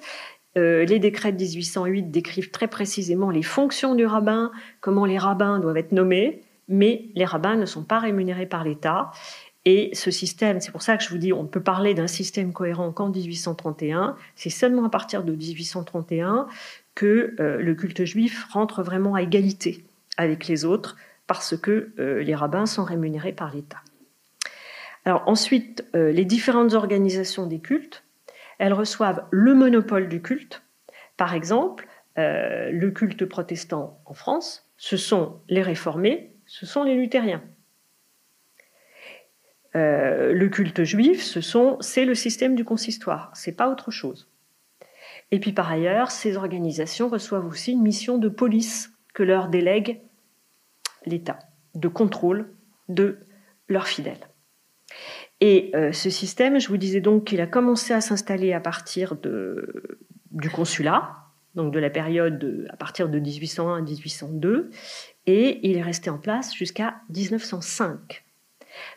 [0.55, 4.51] les décrets de 1808 décrivent très précisément les fonctions du rabbin,
[4.81, 9.11] comment les rabbins doivent être nommés, mais les rabbins ne sont pas rémunérés par l'État.
[9.65, 12.07] Et ce système, c'est pour ça que je vous dis, on ne peut parler d'un
[12.07, 14.17] système cohérent qu'en 1831.
[14.35, 16.47] C'est seulement à partir de 1831
[16.95, 19.85] que euh, le culte juif rentre vraiment à égalité
[20.17, 20.97] avec les autres,
[21.33, 23.81] parce que euh, les rabbins sont rémunérés par l'État.
[25.05, 28.03] Alors ensuite, euh, les différentes organisations des cultes,
[28.59, 30.63] elles reçoivent le monopole du culte.
[31.17, 37.41] Par exemple, le culte protestant en France, ce sont les réformés, ce sont les luthériens.
[39.75, 44.29] Euh, le culte juif, ce sont, c'est le système du consistoire, c'est pas autre chose.
[45.31, 50.01] Et puis par ailleurs, ces organisations reçoivent aussi une mission de police que leur délègue
[51.05, 51.39] l'État,
[51.75, 52.53] de contrôle
[52.89, 53.19] de
[53.67, 54.29] leurs fidèles.
[55.41, 59.15] Et euh, ce système, je vous disais donc qu'il a commencé à s'installer à partir
[60.31, 61.15] du consulat,
[61.55, 64.69] donc de la période à partir de 1801 à 1802,
[65.25, 68.23] et il est resté en place jusqu'à 1905.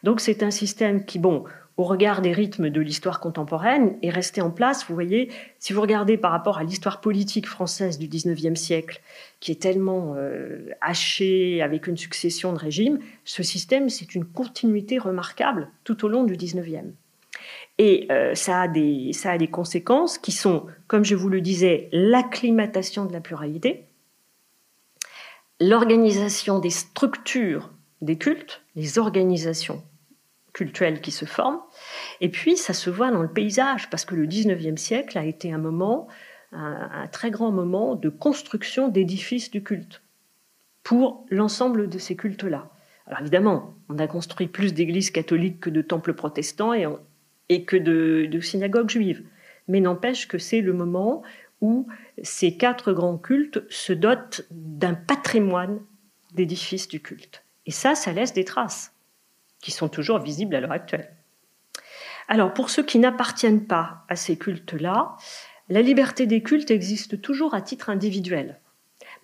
[0.02, 1.44] Donc c'est un système qui, bon,
[1.76, 4.86] au regard des rythmes de l'histoire contemporaine, est resté en place.
[4.88, 9.02] Vous voyez, si vous regardez par rapport à l'histoire politique française du XIXe siècle,
[9.40, 14.98] qui est tellement euh, hachée avec une succession de régimes, ce système, c'est une continuité
[14.98, 16.94] remarquable tout au long du XIXe.
[17.78, 21.42] Et euh, ça, a des, ça a des conséquences qui sont, comme je vous le
[21.42, 23.84] disais, l'acclimatation de la pluralité,
[25.60, 29.82] l'organisation des structures des cultes, les organisations
[30.56, 31.60] cultuelles qui se forment,
[32.22, 35.52] et puis ça se voit dans le paysage, parce que le 19e siècle a été
[35.52, 36.08] un moment,
[36.50, 40.00] un, très grand moment de construction d'édifices du culte
[40.82, 42.70] pour l'ensemble de ces cultes-là.
[43.06, 48.40] Alors évidemment, on a construit plus d'églises catholiques que de temples protestants et, que de
[48.40, 49.24] synagogues juives.
[49.68, 51.22] Mais n'empêche que c'est le moment
[51.60, 51.86] où
[52.22, 55.80] ces quatre grands cultes se dotent d'un patrimoine
[56.34, 57.44] d'édifices du culte.
[57.66, 58.95] Et ça, ça laisse des traces
[59.66, 61.10] qui sont toujours visibles à l'heure actuelle.
[62.28, 65.16] Alors, pour ceux qui n'appartiennent pas à ces cultes-là,
[65.68, 68.60] la liberté des cultes existe toujours à titre individuel.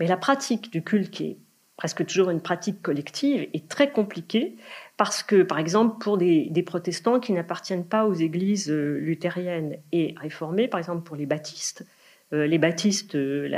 [0.00, 1.38] Mais la pratique du culte, qui est
[1.76, 4.56] presque toujours une pratique collective, est très compliquée
[4.96, 9.76] parce que, par exemple, pour des, des protestants qui n'appartiennent pas aux églises euh, luthériennes
[9.92, 11.86] et réformées, par exemple pour les baptistes,
[12.32, 13.48] les baptistes, euh,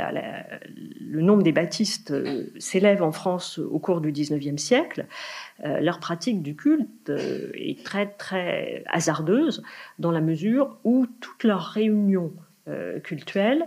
[0.99, 5.05] le nombre des baptistes euh, s'élève en France au cours du XIXe siècle.
[5.63, 9.63] leur pratique du culte est très très hasardeuse
[9.99, 12.33] dans la mesure où toutes leurs réunions
[13.03, 13.65] cultuelles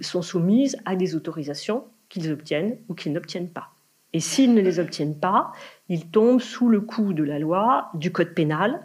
[0.00, 3.68] sont soumises à des autorisations qu'ils obtiennent ou qu'ils n'obtiennent pas.
[4.12, 5.52] Et s'ils ne les obtiennent pas,
[5.88, 8.80] ils tombent sous le coup de la loi, du code pénal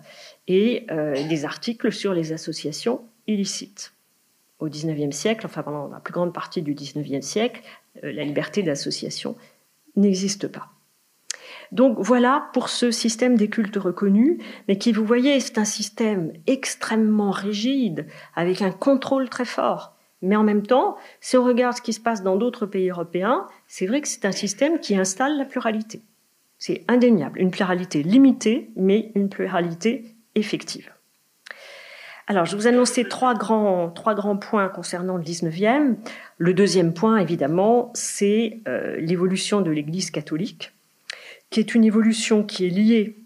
[0.48, 0.86] et
[1.30, 3.95] des articles sur les associations illicites
[4.60, 7.62] au XIXe siècle, enfin pendant la plus grande partie du XIXe siècle,
[8.04, 9.36] euh, la liberté d'association
[9.96, 10.70] n'existe pas.
[11.72, 14.38] Donc voilà pour ce système des cultes reconnus,
[14.68, 19.96] mais qui, vous voyez, c'est un système extrêmement rigide, avec un contrôle très fort.
[20.22, 23.48] Mais en même temps, si on regarde ce qui se passe dans d'autres pays européens,
[23.68, 26.02] c'est vrai que c'est un système qui installe la pluralité.
[26.58, 30.95] C'est indéniable, une pluralité limitée, mais une pluralité effective.
[32.28, 35.96] Alors, je vous annonçais trois grands, trois grands points concernant le 19e.
[36.40, 40.72] Le deuxième point, évidemment, c'est euh, l'évolution de l'Église catholique,
[41.52, 43.18] qui est une évolution qui est liée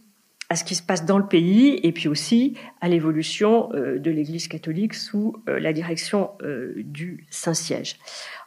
[0.49, 4.11] à ce qui se passe dans le pays et puis aussi à l'évolution euh, de
[4.11, 6.31] l'Église catholique sous euh, la direction
[6.75, 7.97] du Saint-Siège.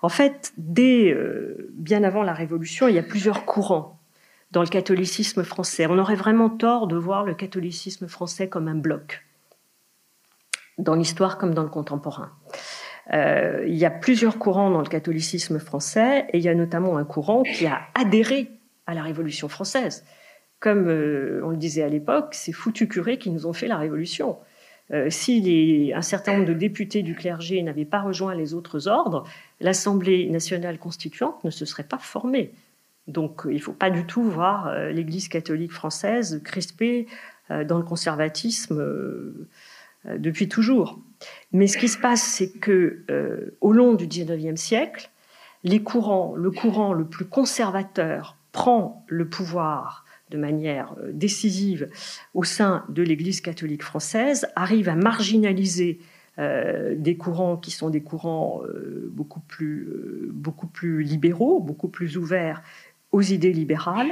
[0.03, 1.17] En fait, dès
[1.73, 3.99] bien avant la Révolution, il y a plusieurs courants
[4.51, 5.87] dans le catholicisme français.
[5.89, 9.23] On aurait vraiment tort de voir le catholicisme français comme un bloc
[10.79, 12.33] dans l'histoire comme dans le contemporain.
[13.13, 16.97] Euh, il y a plusieurs courants dans le catholicisme français et il y a notamment
[16.97, 18.51] un courant qui a adhéré
[18.87, 20.05] à la Révolution française.
[20.61, 23.77] Comme euh, on le disait à l'époque, c'est foutu curés qui nous ont fait la
[23.77, 24.39] Révolution.
[24.93, 29.25] Euh, si un certain nombre de députés du clergé n'avaient pas rejoint les autres ordres,
[29.61, 32.53] l'Assemblée nationale constituante ne se serait pas formée.
[33.09, 37.09] Donc il ne faut pas du tout voir l'Église catholique française crispée
[37.51, 38.81] dans le conservatisme
[40.05, 41.01] depuis toujours.
[41.53, 45.11] Mais ce qui se passe, c'est que euh, au long du XIXe siècle,
[45.65, 51.89] les courants, le courant le plus conservateur prend le pouvoir de manière euh, décisive
[52.35, 56.01] au sein de l'Église catholique française, arrive à marginaliser
[56.39, 58.63] des courants qui sont des courants
[59.11, 59.87] beaucoup, plus,
[60.33, 62.63] beaucoup plus libéraux, beaucoup plus ouverts
[63.11, 64.11] aux idées libérales.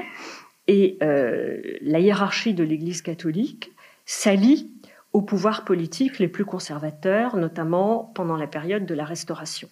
[0.69, 3.73] Et la hiérarchie de l'Église catholique
[4.05, 4.70] s'allie
[5.13, 9.69] aux pouvoirs politiques les plus conservateurs, notamment pendant la période de la Restauration.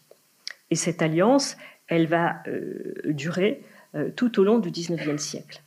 [0.70, 3.62] Et cette alliance, elle va euh, durer
[3.94, 5.62] euh, tout au long du XIXe siècle.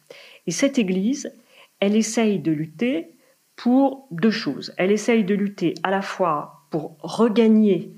[0.46, 1.34] Et cette Église,
[1.80, 3.16] elle essaye de lutter
[3.56, 4.74] pour deux choses.
[4.78, 7.94] Elle essaye de lutter à la fois pour regagner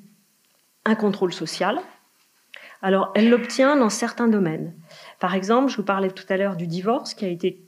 [0.85, 1.79] un contrôle social.
[2.81, 4.73] Alors, elle l'obtient dans certains domaines.
[5.19, 7.61] Par exemple, je vous parlais tout à l'heure du divorce qui a été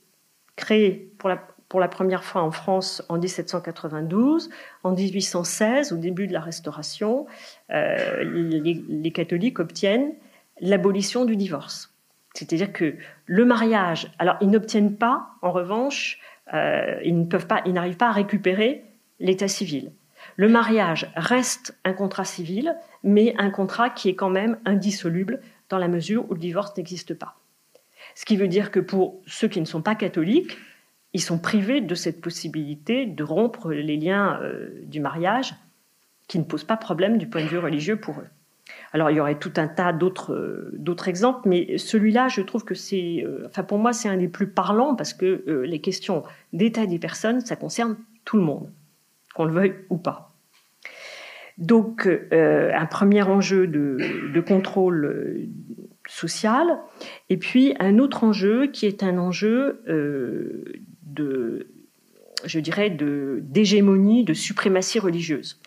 [0.55, 4.49] créé pour la pour la première fois en France en 1792.
[4.83, 7.25] En 1816, au début de la Restauration,
[7.71, 10.13] euh, les, catholiques obtiennent
[10.61, 11.93] l'abolition du divorce.
[12.33, 16.19] C'est-à-dire que le mariage, alors ils n'obtiennent pas, en revanche,
[16.53, 18.83] euh, ils ne peuvent pas, ils n'arrivent pas à récupérer
[19.19, 19.91] l'état civil.
[20.35, 25.77] Le mariage reste un contrat civil, mais un contrat qui est quand même indissoluble dans
[25.77, 27.37] la mesure où le divorce n'existe pas.
[28.15, 30.57] Ce qui veut dire que pour ceux qui ne sont pas catholiques,
[31.15, 35.55] ils sont privés de cette possibilité de rompre les liens euh, du mariage
[36.27, 38.27] qui ne posent pas problème du point de vue religieux pour eux.
[38.91, 42.75] Alors il y aurait tout un tas d'autres euh, exemples, mais celui-là, je trouve que
[42.75, 46.85] c'est, euh, enfin pour moi, c'est un des plus parlants parce que les questions d'état
[46.85, 47.95] des personnes, ça concerne
[48.25, 48.69] tout le monde,
[49.35, 50.33] qu'on le veuille ou pas.
[51.57, 55.47] Donc, un premier enjeu de, contrôle euh,
[56.09, 56.67] social,
[57.29, 59.81] et puis un autre enjeu qui est un enjeu
[61.15, 61.67] de,
[62.43, 65.59] je dirais, d'hégémonie, de suprématie religieuse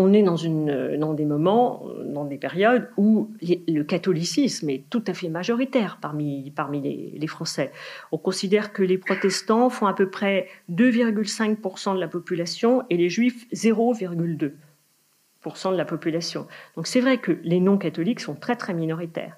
[0.00, 5.02] on est dans, une, dans des moments, dans des périodes où le catholicisme est tout
[5.08, 7.72] à fait majoritaire parmi, parmi les, Français.
[8.12, 13.08] On considère que les protestants font à peu près 2,5% de la population et les
[13.08, 16.46] juifs 0,2% de la population.
[16.76, 19.36] Donc c'est vrai que les non-catholiques sont très très minoritaires.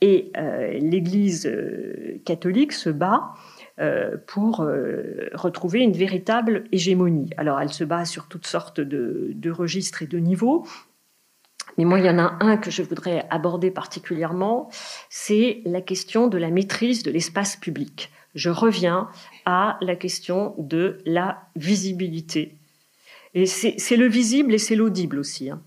[0.00, 3.34] Et euh, l'Église euh, catholique se bat
[4.26, 7.30] pour euh, retrouver une véritable hégémonie.
[7.36, 10.66] Alors elle se base sur toutes sortes de, registres et de niveaux.
[11.76, 14.68] Mais moi, il y en a un que je voudrais aborder particulièrement,
[15.10, 18.10] c'est la question de la maîtrise de l'espace public.
[18.34, 19.08] Je reviens
[19.44, 22.56] à la question de la visibilité.
[23.34, 25.50] Et c'est le visible et c'est l'audible aussi.
[25.50, 25.62] Hein.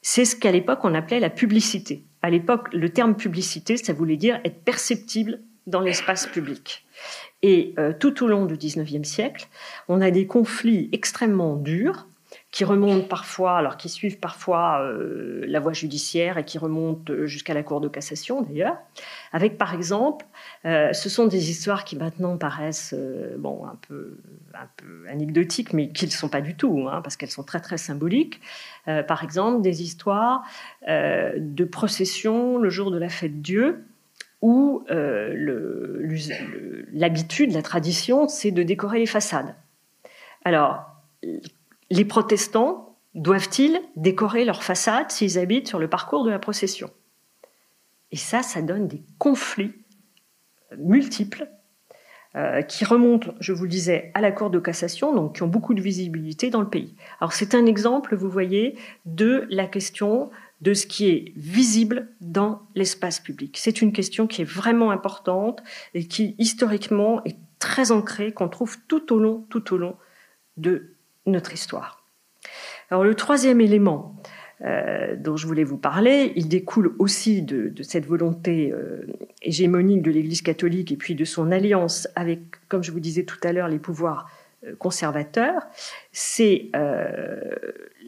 [0.00, 2.04] C'est ce qu'à l'époque on appelait la publicité.
[2.22, 6.86] À l'époque, le terme publicité, ça voulait dire être perceptible dans l'espace public.
[7.42, 9.48] Et euh, tout au long du XIXe siècle,
[9.88, 12.06] on a des conflits extrêmement durs
[12.50, 17.52] qui remontent parfois, alors qui suivent parfois euh, la voie judiciaire et qui remontent jusqu'à
[17.52, 18.76] la Cour de cassation d'ailleurs,
[19.32, 20.24] avec par exemple,
[20.64, 22.94] euh, ce sont des histoires qui maintenant paraissent
[23.38, 24.18] bon un peu
[24.54, 27.60] un peu anecdotiques, mais qui ne sont pas du tout, hein, parce qu'elles sont très
[27.60, 28.40] très symboliques.
[28.86, 30.42] par exemple, des histoires
[30.86, 33.84] de procession le jour de la fête Dieu
[34.42, 35.34] où euh,
[36.92, 39.54] l'habitude, la tradition, c'est de décorer les façades.
[40.44, 40.84] Alors,
[41.90, 46.90] les protestants doivent-ils décorer leurs façades s'ils habitent sur le parcours de la procession?
[48.10, 49.72] Et ça, ça donne des conflits
[50.76, 51.48] multiples
[52.34, 55.48] euh, qui remontent, je vous le disais, à la Cour de cassation, donc qui ont
[55.48, 56.94] beaucoup de visibilité dans le pays.
[57.20, 60.30] Alors c'est un exemple, vous voyez, de la question
[60.62, 63.56] de ce qui est visible dans l'espace public.
[63.58, 68.76] C'est une question qui est vraiment importante et qui historiquement est très ancrée, qu'on trouve
[68.86, 69.96] tout au long, tout au long
[70.56, 70.94] de
[71.26, 72.06] notre histoire.
[72.90, 74.16] Alors le troisième élément
[74.64, 79.06] euh, dont je voulais vous parler, il découle aussi de, cette volonté euh,
[79.42, 83.38] hégémonique de l'Église catholique et puis de son alliance avec, comme je vous disais tout
[83.42, 84.30] à l'heure, les pouvoirs
[84.78, 85.66] conservateur,
[86.12, 87.54] c'est euh,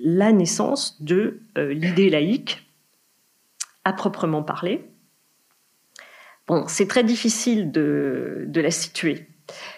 [0.03, 2.71] la naissance de euh, l'idée laïque
[3.85, 4.89] à proprement parler.
[6.69, 9.27] C'est très difficile de, la situer,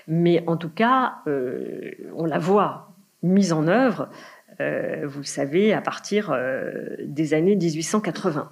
[0.09, 4.09] mais en tout cas, on la voit mise en œuvre,
[4.59, 6.37] vous le savez, à partir
[7.05, 8.51] des années 1880.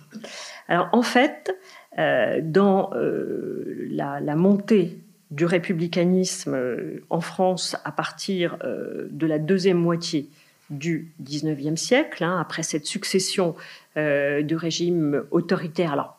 [0.69, 1.57] Alors en fait,
[1.97, 5.01] dans la, montée
[5.31, 10.29] du républicanisme euh, en France à partir euh, de la deuxième moitié
[10.71, 13.55] du XIXe siècle, hein, après cette succession
[13.97, 16.15] euh, de régimes autoritaires,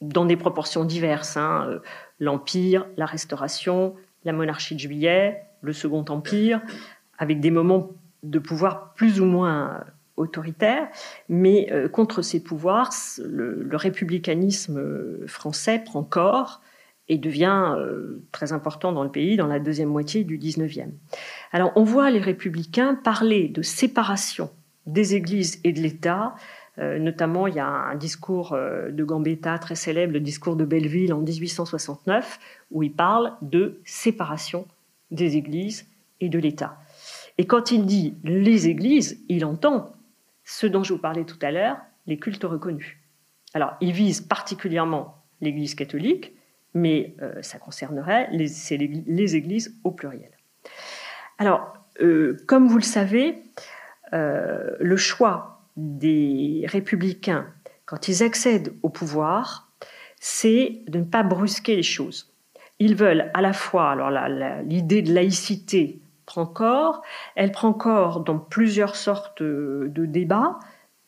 [0.00, 1.80] dans des proportions diverses, hein,
[2.18, 6.60] l'Empire, la Restauration, la monarchie de Juillet, le Second Empire,
[7.18, 7.90] avec des moments
[8.22, 9.84] de pouvoir plus ou moins
[10.16, 10.88] autoritaires,
[11.28, 16.60] mais contre ces pouvoirs, le républicanisme français prend corps
[17.08, 20.90] et devient euh, très important dans le pays dans la deuxième moitié du 19e.
[21.52, 24.50] Alors on voit les républicains parler de séparation
[24.86, 26.34] des églises et de l'État.
[26.78, 30.64] Euh, notamment, il y a un discours euh, de Gambetta très célèbre, le discours de
[30.64, 32.40] Belleville en 1869,
[32.72, 34.66] où il parle de séparation
[35.10, 35.86] des églises
[36.20, 36.78] et de l'État.
[37.38, 39.92] Et quand il dit les églises, il entend
[40.44, 42.96] ce dont je vous parlais tout à l'heure, les cultes reconnus.
[43.54, 46.32] Alors, il vise particulièrement l'Église catholique,
[46.74, 50.30] mais euh, ça concernerait les, églises au pluriel.
[51.38, 53.42] Alors, euh, comme vous le savez,
[54.12, 57.46] euh, le choix des républicains,
[57.86, 59.70] quand ils accèdent au pouvoir,
[60.18, 62.32] c'est de ne pas brusquer les choses.
[62.80, 64.10] Ils veulent à la fois, alors
[64.64, 67.02] l'idée de laïcité prend corps,
[67.36, 70.58] elle prend corps dans plusieurs sortes de débats,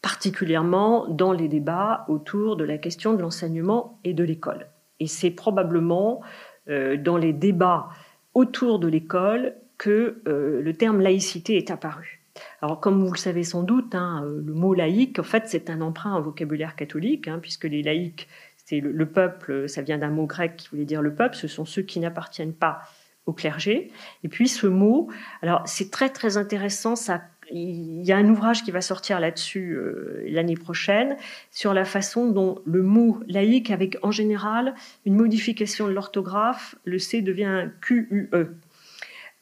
[0.02, 4.68] particulièrement dans les débats autour de la question de l'enseignement et de l'école.
[5.00, 6.22] Et c'est probablement
[6.68, 7.88] euh, dans les débats
[8.34, 12.22] autour de l'école que euh, le terme laïcité est apparu.
[12.60, 15.70] Alors, comme vous le savez sans doute, hein, euh, le mot laïque, en fait, c'est
[15.70, 20.10] un emprunt au vocabulaire catholique, hein, puisque les laïcs, c'est le, peuple, ça vient d'un
[20.10, 22.80] mot grec qui voulait dire le peuple, ce sont ceux qui n'appartiennent pas
[23.24, 23.92] au clergé.
[24.24, 25.08] Et puis ce mot,
[25.40, 29.72] alors c'est très très intéressant, ça il y a un ouvrage qui va sortir là-dessus
[29.74, 31.16] euh, l'année prochaine
[31.50, 34.74] sur la façon dont le mot laïque, avec en général
[35.04, 38.30] une modification de l'orthographe, le C devient QUE,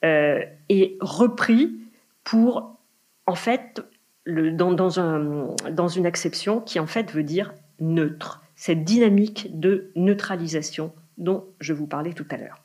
[0.05, 1.81] euh, est repris
[2.25, 2.79] pour,
[3.27, 3.83] en fait,
[4.27, 11.45] dans, dans une acception qui en fait veut dire neutre, cette dynamique de neutralisation dont
[11.61, 12.63] je vous parlais tout à l'heure.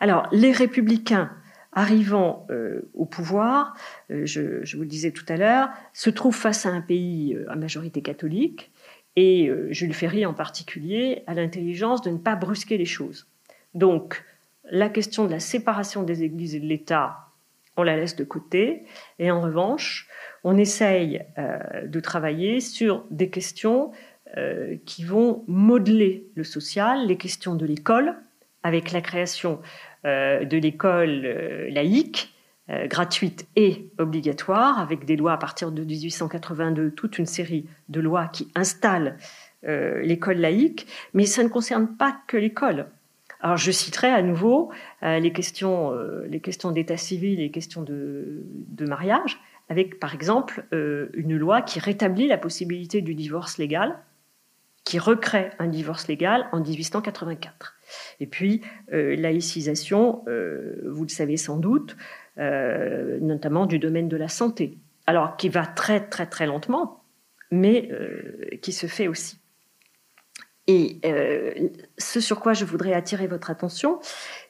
[0.00, 1.30] Alors, les républicains
[1.72, 3.74] arrivant euh, au pouvoir,
[4.10, 7.50] euh, je, vous le disais tout à l'heure, se trouvent face à un pays euh,
[7.50, 8.70] à majorité catholique,
[9.16, 13.26] et Jules Ferry en particulier a l'intelligence de ne pas brusquer les choses.
[13.74, 14.24] Donc,
[14.70, 17.18] la question de la séparation des églises et de l'État,
[17.76, 18.84] on la laisse de côté,
[19.18, 20.08] et en revanche,
[20.44, 21.24] on essaye
[21.84, 23.90] de travailler sur des questions
[24.86, 28.14] qui vont modeler le social, les questions de l'école,
[28.62, 29.60] avec la création
[30.04, 32.34] de l'école euh, laïque,
[32.70, 38.00] euh, gratuite et obligatoire, avec des lois à partir de 1882, toute une série de
[38.00, 39.16] lois qui installent
[39.62, 42.86] l'école laïque, mais ça ne concerne pas que l'école.
[43.40, 44.72] Alors je citerai à nouveau
[45.02, 45.92] les questions,
[46.26, 48.42] les questions d'état civil les questions de,
[48.80, 49.38] mariage,
[49.68, 53.98] avec par exemple une loi qui rétablit la possibilité du divorce légal,
[54.84, 57.74] qui recrée un divorce légal en 1884.
[58.20, 58.62] Et puis,
[58.92, 61.96] euh, laïcisation, euh, vous le savez sans doute,
[62.38, 64.78] euh, notamment du domaine de la santé.
[65.06, 67.02] Alors, qui va très, très, très lentement,
[67.50, 67.90] mais
[68.62, 69.38] qui se fait aussi.
[70.68, 71.00] Et
[71.98, 73.98] ce sur quoi je voudrais attirer votre attention,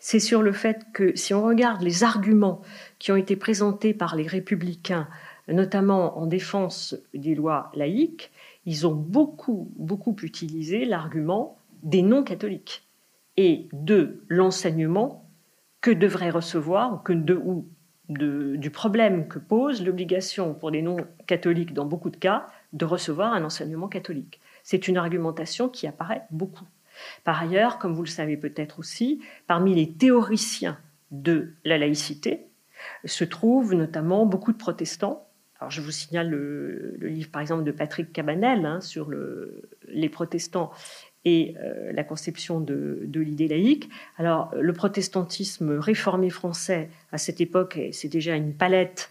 [0.00, 2.60] c'est sur le fait que si on regarde les arguments
[2.98, 5.08] qui ont été présentés par les républicains,
[5.48, 8.30] notamment en défense des lois laïques,
[8.66, 12.89] ils ont beaucoup, beaucoup utilisé l'argument des non-catholiques
[13.36, 15.28] et de l'enseignement
[15.80, 17.66] que devrait recevoir que de, ou
[18.08, 23.44] du problème que pose l'obligation pour les non-catholiques, dans beaucoup de cas, de recevoir un
[23.44, 24.40] enseignement catholique.
[24.64, 26.66] C'est une argumentation qui apparaît beaucoup.
[27.24, 30.78] Par ailleurs, comme vous le savez peut-être aussi, parmi les théoriciens
[31.12, 32.46] de la laïcité
[33.04, 35.26] se trouvent notamment beaucoup de protestants.
[35.58, 40.08] Alors je vous signale le, livre par exemple de Patrick Cabanel hein, sur le, les
[40.08, 40.72] protestants
[41.24, 43.88] et euh, la conception de, l'idée laïque.
[44.16, 49.10] Alors, le protestantisme réformé français, à cette époque, c'est déjà une palette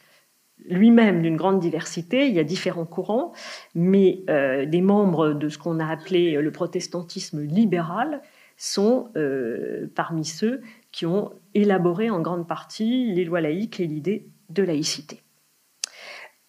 [0.66, 2.28] lui-même d'une grande diversité.
[2.28, 3.32] Il y a différents courants,
[3.76, 8.22] mais euh, des membres de ce qu'on a appelé le protestantisme libéral
[8.58, 14.28] sont euh, parmi ceux qui ont élaboré en grande partie les lois laïques et l'idée
[14.50, 15.22] de laïcité.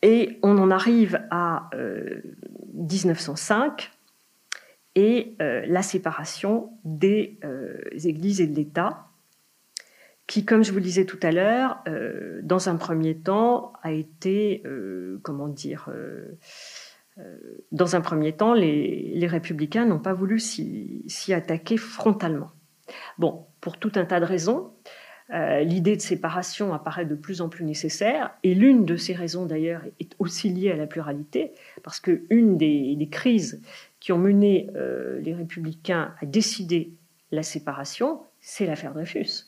[0.03, 1.69] Et on en arrive à
[2.73, 3.93] 1905
[4.95, 9.07] et euh, la séparation des euh, églises et de l'État,
[10.26, 13.93] qui, comme je vous le disais tout à l'heure, euh, dans un premier temps, a
[13.93, 14.62] été,
[15.22, 15.88] comment dire,
[17.72, 22.51] dans un premier temps, les, républicains n'ont pas voulu s'y attaquer frontalement.
[23.18, 24.72] Bon, pour tout un tas de raisons,
[25.30, 29.82] l'idée de séparation apparaît de plus en plus nécessaire, et l'une de ces raisons d'ailleurs
[29.99, 33.61] est aussi liée à la pluralité, parce qu'une des crises
[34.01, 36.95] qui ont mené euh, les républicains à décider
[37.31, 39.47] la séparation, c'est l'affaire Dreyfus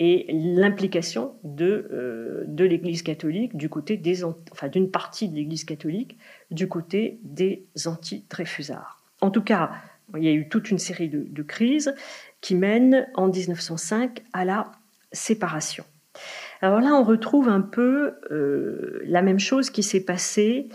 [0.00, 5.64] et l'implication de, euh, de l'Église catholique du côté des enfin d'une partie de l'Église
[5.64, 6.16] catholique
[6.50, 9.02] du côté des anti-Dreyfusards.
[9.20, 9.72] En tout cas,
[10.16, 11.94] il y a eu toute une série de, crises
[12.40, 14.70] qui mènent en 1905 à la
[15.12, 15.84] séparation.
[16.60, 20.68] Alors là, on retrouve un peu euh, la même chose qui s'est passée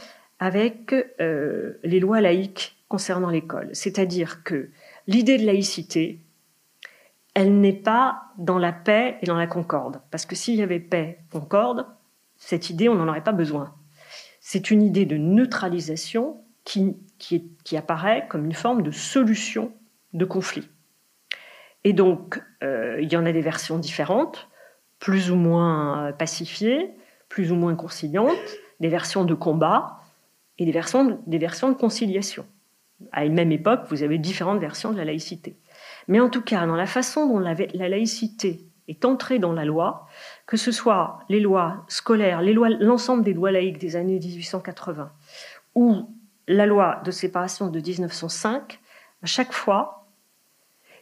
[0.44, 0.94] avec
[1.84, 3.70] les lois laïques concernant l'école.
[3.72, 4.70] C'est-à-dire que
[5.08, 6.20] l'idée de laïcité,
[7.34, 10.02] elle n'est pas dans la paix et dans la concorde.
[10.12, 11.88] Parce que s'il y avait paix, concorde,
[12.36, 13.74] cette idée, on n'en aurait pas besoin.
[14.42, 19.72] C'est une idée de neutralisation qui, qui, apparaît comme une forme de solution
[20.12, 20.70] de conflit.
[21.86, 24.50] Et donc, euh, il y en a des versions différentes,
[25.00, 26.92] plus ou moins pacifiées,
[27.30, 28.38] plus ou moins conciliantes,
[28.82, 30.03] des versions de combat
[30.60, 32.46] et des versions, des versions de conciliation
[33.12, 35.58] à une même époque, vous avez différentes versions de la laïcité.
[36.08, 37.54] Mais en tout cas, dans la façon dont la,
[37.90, 40.08] laïcité est entrée dans la loi,
[40.46, 45.12] que ce soit les lois scolaires, l'ensemble des lois laïques des années 1880
[45.76, 46.10] ou
[46.48, 48.80] la loi de séparation de 1905,
[49.22, 50.08] à chaque fois,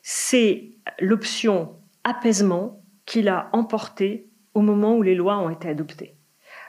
[0.03, 6.15] c'est l'option apaisement qui l'a emporté au moment où les lois ont été adoptées.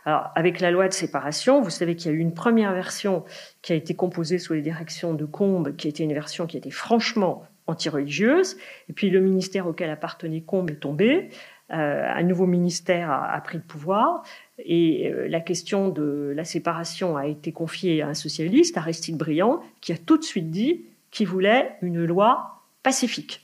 [0.05, 3.25] Alors, avec la loi de séparation, vous savez qu'il y a eu une première version
[3.63, 6.71] qui a été composée sous les directions de Combes, qui était une version qui était
[6.71, 8.57] franchement anti-religieuse.
[8.89, 11.31] Et puis le ministère auquel appartenait Combes est tombé.
[11.73, 14.25] Euh, un nouveau ministère a, pris le pouvoir
[14.59, 19.63] et euh, la question de la séparation a été confiée à un socialiste, Aristide Briand,
[19.81, 23.42] qui a tout de suite dit qu'il voulait une loi pacifique.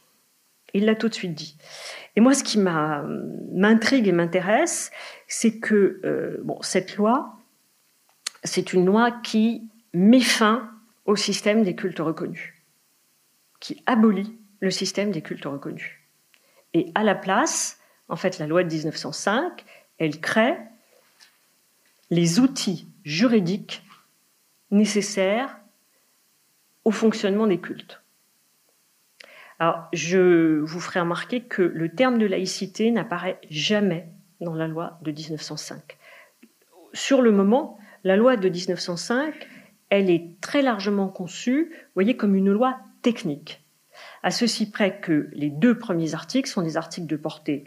[0.74, 1.56] Il l'a tout de suite dit.
[2.16, 4.90] Et moi, ce qui m'intrigue et m'intéresse,
[5.26, 7.38] c'est que euh, bon, cette loi,
[8.44, 10.70] c'est une loi qui met fin
[11.06, 12.54] au système des cultes reconnus,
[13.60, 15.90] qui abolit le système des cultes reconnus.
[16.74, 19.64] Et à la place, en fait, la loi de 1905,
[19.98, 20.56] elle crée
[22.10, 23.82] les outils juridiques
[24.70, 25.58] nécessaires
[26.84, 28.02] au fonctionnement des cultes.
[29.58, 34.08] Alors, je vous ferai remarquer que le terme de laïcité n'apparaît jamais
[34.40, 35.98] dans la loi de 1905.
[36.92, 39.34] Sur le moment, la loi de 1905,
[39.90, 43.62] elle est très largement conçue, vous voyez, comme une loi technique.
[44.22, 47.64] À ceci près que les deux premiers articles sont des articles de portée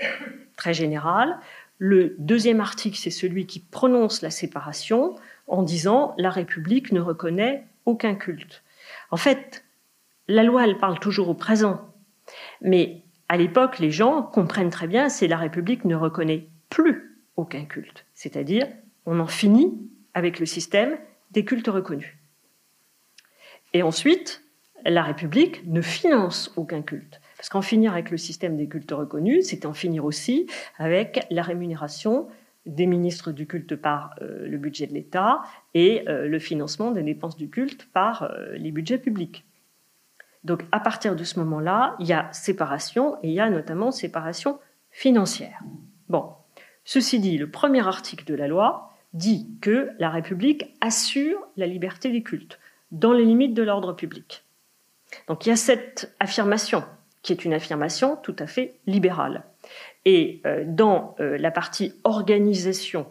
[0.55, 1.37] très générale.
[1.77, 5.15] Le deuxième article, c'est celui qui prononce la séparation
[5.47, 8.63] en disant la République ne reconnaît aucun culte.
[9.09, 9.65] En fait,
[10.31, 11.93] la loi, elle parle toujours au présent.
[12.61, 17.65] Mais à l'époque, les gens comprennent très bien, c'est la République ne reconnaît plus aucun
[17.65, 18.05] culte.
[18.13, 18.67] C'est-à-dire,
[19.05, 19.77] on en finit
[20.13, 20.97] avec le système
[21.31, 22.13] des cultes reconnus.
[23.73, 24.43] Et ensuite,
[24.83, 27.21] la République ne finance aucun culte.
[27.37, 31.41] Parce qu'en finir avec le système des cultes reconnus, c'est en finir aussi avec la
[31.41, 32.27] rémunération
[32.65, 35.41] des ministres du culte par euh, le budget de l'État
[35.73, 39.45] et euh, le financement des dépenses du culte par euh, les budgets publics.
[40.43, 43.91] Donc à partir de ce moment-là, il y a séparation et il y a notamment
[43.91, 45.59] séparation financière.
[46.09, 46.29] Bon,
[46.83, 52.11] ceci dit, le premier article de la loi dit que la République assure la liberté
[52.11, 52.59] des cultes
[52.91, 54.43] dans les limites de l'ordre public.
[55.27, 56.83] Donc il y a cette affirmation
[57.21, 59.43] qui est une affirmation tout à fait libérale.
[60.05, 63.07] Et euh, dans euh, la partie organisation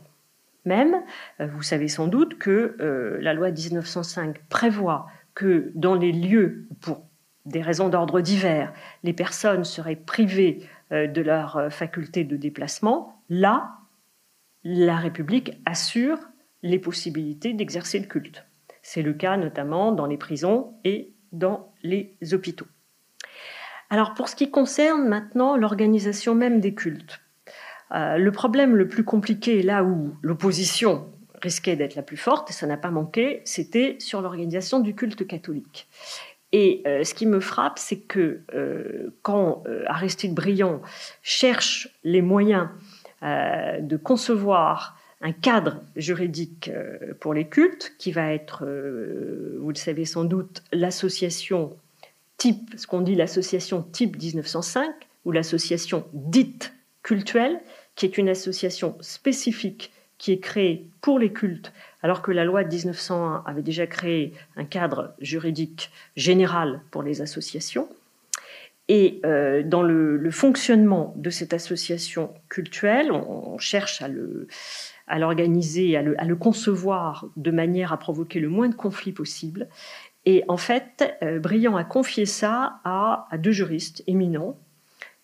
[0.64, 1.02] même,
[1.40, 2.76] euh, vous savez sans doute que
[3.20, 7.02] la loi 1905 prévoit que dans les lieux, pour
[7.50, 8.72] des raisons d'ordre divers,
[9.02, 13.76] les personnes seraient privées de leur faculté de déplacement, là,
[14.64, 16.18] la République assure
[16.62, 18.44] les possibilités d'exercer le culte.
[18.82, 22.66] C'est le cas notamment dans les prisons et dans les hôpitaux.
[23.88, 27.20] Alors pour ce qui concerne maintenant l'organisation même des cultes,
[27.92, 31.10] euh, le problème le plus compliqué, là où l'opposition
[31.42, 35.26] risquait d'être la plus forte, et ça n'a pas manqué, c'était sur l'organisation du culte
[35.26, 35.88] catholique.
[36.52, 40.80] Et euh, ce qui me frappe, c'est que euh, quand Aristide Briand
[41.22, 42.68] cherche les moyens
[43.22, 46.70] de concevoir un cadre juridique
[47.20, 51.76] pour les cultes, qui va être, vous le savez sans doute, l'association
[52.38, 54.90] type, ce qu'on dit l'association type 1905,
[55.26, 56.72] ou l'association dite
[57.02, 57.60] cultuelle,
[57.94, 61.72] qui est une association spécifique qui est créée pour les cultes,
[62.02, 67.20] alors que la loi de 1901 avait déjà créé un cadre juridique général pour les
[67.20, 67.88] associations.
[68.88, 76.24] Et euh, dans le, fonctionnement de cette association cultuelle, on, cherche à l'organiser, à, à
[76.24, 79.68] le, concevoir de manière à provoquer le moins de conflits possible.
[80.26, 84.58] Et en fait, euh, Briand a confié ça à, deux juristes éminents,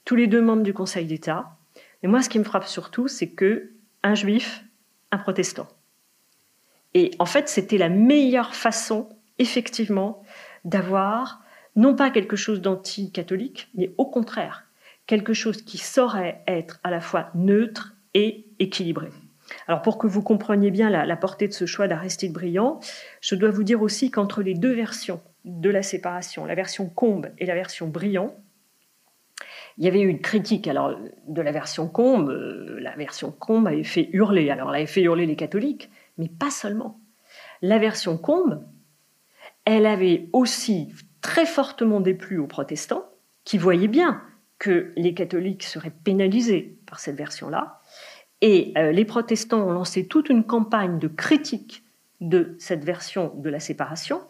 [0.04, 1.56] tous les deux membres du Conseil d'État.
[2.02, 3.72] Et moi, ce qui me frappe surtout, c'est que
[4.02, 4.64] un juif,
[5.10, 5.68] un protestant.
[6.96, 10.22] Et en fait, c'était la meilleure façon, effectivement,
[10.64, 11.42] d'avoir
[11.76, 14.64] non pas quelque chose d'anti-catholique, mais au contraire,
[15.06, 19.10] quelque chose qui saurait être à la fois neutre et équilibré.
[19.68, 22.80] Alors pour que vous compreniez bien la, portée de ce choix d'Aristide Briand,
[23.20, 27.28] je dois vous dire aussi qu'entre les deux versions de la séparation, la version Combe
[27.36, 28.34] et la version Briand,
[29.76, 32.30] il y avait eu une critique alors de la version Combe.
[32.30, 34.48] Euh, la version Combe avait fait hurler.
[34.48, 37.00] Alors elle avait fait hurler les catholiques, mais pas seulement.
[37.62, 38.64] La version Combe,
[39.64, 43.04] elle avait aussi très fortement déplu aux protestants,
[43.44, 44.22] qui voyaient bien
[44.58, 47.80] que les catholiques seraient pénalisés par cette version-là.
[48.40, 51.84] Et euh, les protestants ont lancé toute une campagne de critique
[52.20, 54.20] de cette version de la séparation.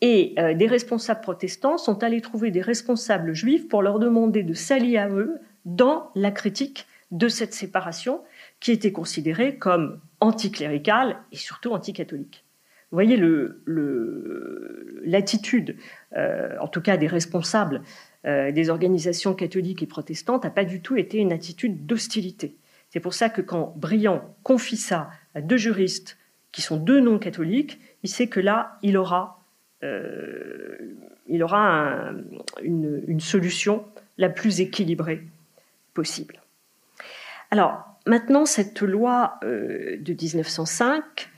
[0.00, 4.54] Et euh, des responsables protestants sont allés trouver des responsables juifs pour leur demander de
[4.54, 8.20] s'allier à eux dans la critique de cette séparation
[8.60, 12.44] qui était considérée comme anticléricale et surtout anticatholique.
[12.90, 13.20] Vous voyez
[15.04, 15.76] l'attitude,
[16.16, 17.82] euh, en tout cas des responsables
[18.24, 22.56] des organisations catholiques et protestantes, n'a pas du tout été une attitude d'hostilité.
[22.90, 26.18] C'est pour ça que quand Briand confie ça à deux juristes
[26.52, 29.42] qui sont deux non-catholiques, il sait que là, il aura,
[29.82, 30.96] euh,
[31.26, 32.10] il aura
[32.62, 33.84] une, solution
[34.16, 35.22] la plus équilibrée
[35.94, 36.40] possible.
[37.50, 41.30] Alors, maintenant, cette loi euh, de 1905,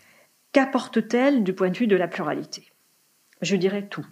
[0.53, 2.73] qu'apporte-t-elle du point de vue de la pluralité?
[3.43, 4.07] Je dirais tout.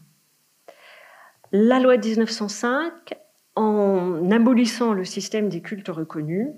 [1.53, 3.15] La loi de 1905
[3.57, 6.49] en abolissant le système des cultes reconnus,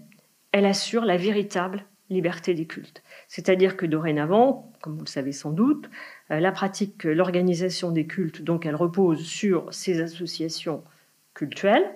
[0.52, 3.02] elle assure la véritable liberté des cultes.
[3.28, 5.88] C'est-à-dire que dorénavant, comme vous le savez sans doute,
[6.30, 10.82] euh, la pratique, l'organisation des cultes, donc elle repose sur ces associations
[11.34, 11.88] cultuelles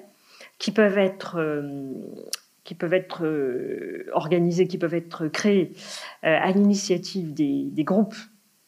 [0.58, 1.92] qui peuvent être, euh,
[2.64, 5.72] qui peuvent être euh, organisées, qui peuvent être créées
[6.22, 8.16] à l'initiative des, groupes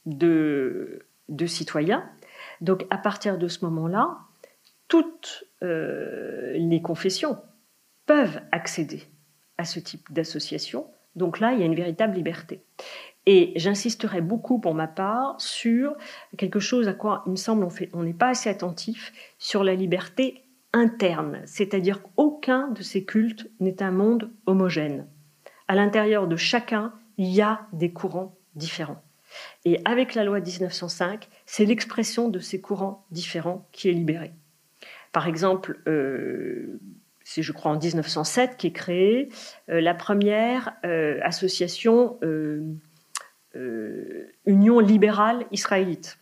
[0.04, 1.02] de,
[1.46, 2.08] citoyens.
[2.60, 4.18] Donc à partir de ce moment-là,
[4.88, 7.38] toutes les confessions
[8.06, 9.02] peuvent accéder
[9.58, 10.86] à ce type d'association.
[11.16, 12.62] Donc là, il y a une véritable liberté.
[13.26, 15.96] Et j'insisterai beaucoup pour ma part sur
[16.38, 20.44] quelque chose à quoi il me semble on n'est pas assez attentif sur la liberté
[20.76, 25.06] interne, c'est-à-dire qu'aucun de ces cultes n'est un monde homogène.
[25.68, 29.02] À l'intérieur de chacun, il y a des courants différents.
[29.64, 34.32] Et avec la loi de 1905, c'est l'expression de ces courants différents qui est libérée.
[35.12, 36.78] Par exemple, euh,
[37.24, 39.30] c'est je crois en 1907 qu'est créée
[39.70, 42.18] euh, la première euh, association
[44.44, 46.18] union libérale israélite.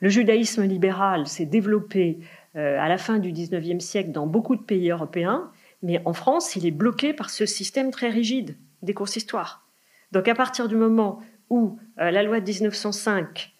[0.00, 2.18] Le judaïsme libéral s'est développé
[2.54, 5.50] à la fin du 19e siècle dans beaucoup de pays européens,
[5.82, 9.66] mais en France, il est bloqué par ce système très rigide des consistoires.
[10.12, 13.52] Donc à partir du moment où euh, la loi de 1905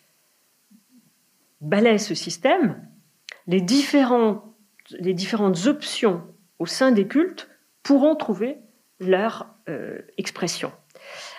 [1.61, 2.86] balaie ce système,
[3.47, 4.45] les différentes,
[4.90, 6.22] les différentes options
[6.59, 7.49] au sein des cultes
[7.82, 8.59] pourront trouver
[9.01, 9.49] leur
[10.16, 10.72] expression.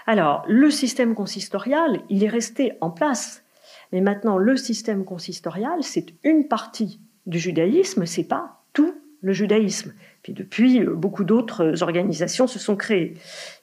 [0.06, 3.44] Alors, le système consistorial, il est resté en place.
[3.92, 9.94] Mais maintenant, le système consistorial, c'est une partie du judaïsme, c'est pas tout le judaïsme.
[10.22, 13.16] Puis depuis, euh, beaucoup d'autres organisations se sont créées.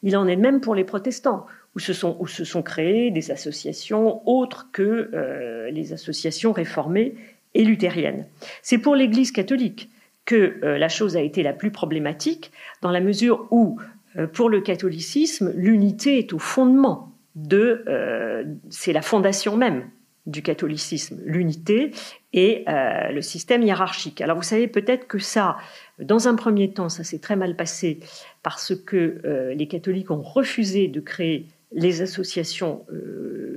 [0.03, 3.31] Il en est même pour les protestants, où se sont, où se sont créées des
[3.31, 7.15] associations autres que euh, les associations réformées
[7.55, 8.27] et luthériennes.
[8.63, 9.91] C'est pour l'Église catholique
[10.25, 12.53] que euh, la chose a été la plus problématique,
[12.83, 13.79] dans la mesure où
[14.17, 19.89] euh, pour le catholicisme, l'unité est au fondement de, euh, c'est la fondation même
[20.27, 21.93] du catholicisme, l'unité
[22.33, 24.21] et euh, le système hiérarchique.
[24.21, 25.59] Alors vous savez peut-être que ça,
[25.99, 28.01] dans un premier temps, ça s'est très mal passé
[28.43, 32.87] parce que les catholiques ont refusé de créer les associations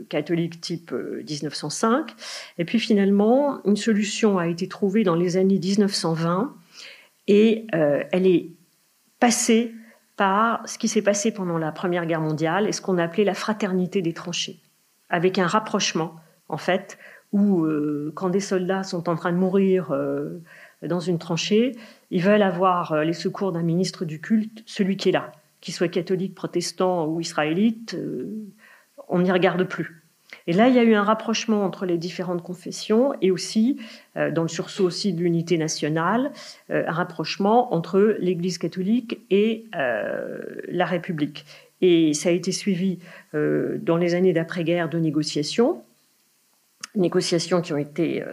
[0.10, 2.12] catholiques type 1905.
[2.58, 6.54] Et puis finalement, une solution a été trouvée dans les années 1920
[7.28, 8.50] et elle est
[9.20, 9.72] passée
[10.16, 13.24] par ce qui s'est passé pendant la Première Guerre mondiale et ce qu'on a appelé
[13.24, 14.60] la fraternité des tranchées,
[15.10, 16.16] avec un rapprochement,
[16.50, 16.98] en fait,
[17.34, 20.40] où euh, quand des soldats sont en train de mourir euh,
[20.84, 21.76] dans une tranchée,
[22.12, 25.74] ils veulent avoir euh, les secours d'un ministre du culte, celui qui est là, qu'il
[25.74, 27.98] soit catholique, protestant ou israélite,
[29.10, 30.04] on n'y regarde plus.
[30.46, 33.80] Et là, il y a eu un rapprochement entre les différentes confessions et aussi,
[34.16, 36.32] dans le sursaut aussi de l'unité nationale,
[36.70, 41.46] un rapprochement entre l'Église catholique et la République.
[41.80, 43.00] Et ça a été suivi
[43.34, 45.82] dans les années d'après-guerre de négociations,
[46.96, 48.24] négociations qui ont été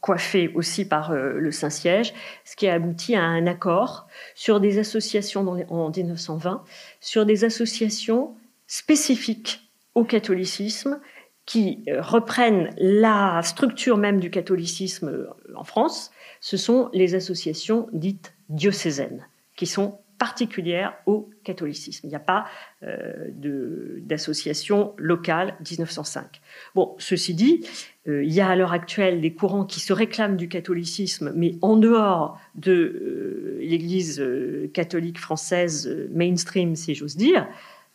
[0.00, 2.14] coiffées aussi par le Saint-Siège,
[2.44, 6.62] ce qui a abouti à un accord sur des associations en 1920,
[7.00, 8.34] sur des associations
[8.66, 11.00] spécifiques au catholicisme
[11.46, 15.26] qui euh, reprennent la structure même du catholicisme euh,
[15.56, 19.26] en France, ce sont les associations dites diocésaines,
[19.56, 22.06] qui sont particulières au catholicisme.
[22.06, 22.44] Il n'y a pas
[22.84, 26.40] euh, d'association locale 1905.
[26.76, 27.66] Bon, ceci dit,
[28.06, 31.76] il y a à l'heure actuelle des courants qui se réclament du catholicisme, mais en
[31.76, 34.24] dehors de l'Église
[34.72, 37.46] catholique française mainstream, si j'ose dire,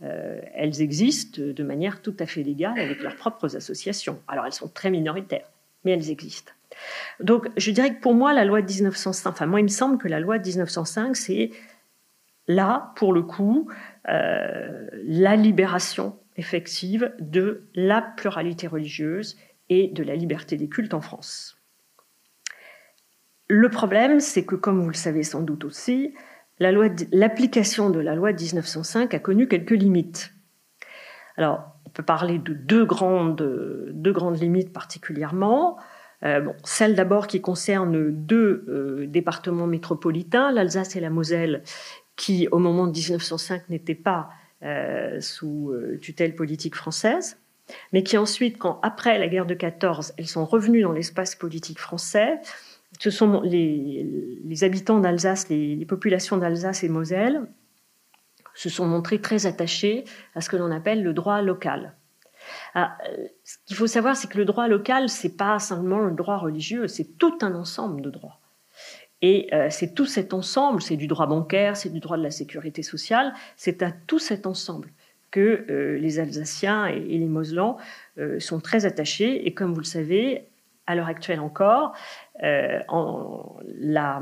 [0.04, 4.20] euh, elles existent de manière tout à fait légale avec leurs propres associations.
[4.28, 5.50] Alors elles sont très minoritaires,
[5.84, 6.52] mais elles existent.
[7.22, 9.98] Donc je dirais que pour moi, la loi de 1905, enfin moi il me semble
[9.98, 11.52] que la loi de 1905, c'est
[12.48, 13.70] là, pour le coup,
[14.10, 19.38] euh, la libération effective de la pluralité religieuse
[19.70, 21.58] et de la liberté des cultes en France.
[23.48, 26.14] Le problème, c'est que, comme vous le savez sans doute aussi,
[26.60, 30.34] l'application de la loi de 1905 a connu quelques limites.
[31.38, 33.42] Alors, on peut parler de deux grandes,
[34.40, 35.78] limites particulièrement.
[36.24, 41.62] Euh, celle d'abord qui concerne deux euh, départements métropolitains, l'Alsace et la Moselle,
[42.16, 44.30] qui au moment de 1905 n'étaient pas
[44.64, 47.38] euh, sous tutelle politique française,
[47.94, 51.80] mais qui ensuite, quand après la guerre de 14, elles sont revenues dans l'espace politique
[51.80, 52.40] français,
[53.00, 57.48] ce sont les, habitants d'Alsace, les, populations d'Alsace et Moselle,
[58.54, 61.96] se sont montrés très attachés à ce que l'on appelle le droit local.
[62.74, 62.98] Ah,
[63.44, 66.88] ce qu'il faut savoir, c'est que le droit local, c'est pas seulement le droit religieux,
[66.88, 68.40] c'est tout un ensemble de droits.
[69.22, 72.32] Et euh, c'est tout cet ensemble, c'est du droit bancaire, c'est du droit de la
[72.32, 74.90] sécurité sociale, c'est à tout cet ensemble
[75.32, 77.78] que euh, les Alsaciens et, les Moselans
[78.18, 79.48] euh, sont très attachés.
[79.48, 80.46] Et comme vous le savez,
[80.88, 81.94] à l'heure actuelle encore,
[82.44, 84.22] en, la,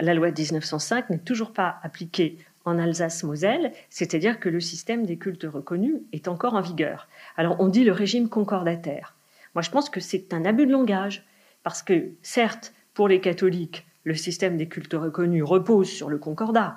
[0.00, 5.16] la, loi de 1905 n'est toujours pas appliquée en Alsace-Moselle, c'est-à-dire que le système des
[5.16, 7.08] cultes reconnus est encore en vigueur.
[7.36, 9.14] Alors on dit le régime concordataire.
[9.54, 11.24] Moi je pense que c'est un abus de langage,
[11.62, 16.76] parce que certes, pour les catholiques, le système des cultes reconnus repose sur le concordat,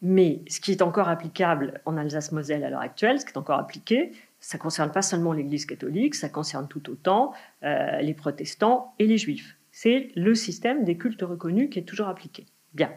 [0.00, 3.58] mais ce qui est encore applicable en Alsace-Moselle à l'heure actuelle, ce qui est encore
[3.58, 7.32] appliqué, ça ne concerne pas seulement l'Église catholique, ça concerne tout autant
[7.64, 9.56] euh, les protestants et les juifs.
[9.72, 12.46] C'est le système des cultes reconnus qui est toujours appliqué.
[12.74, 12.92] Bien.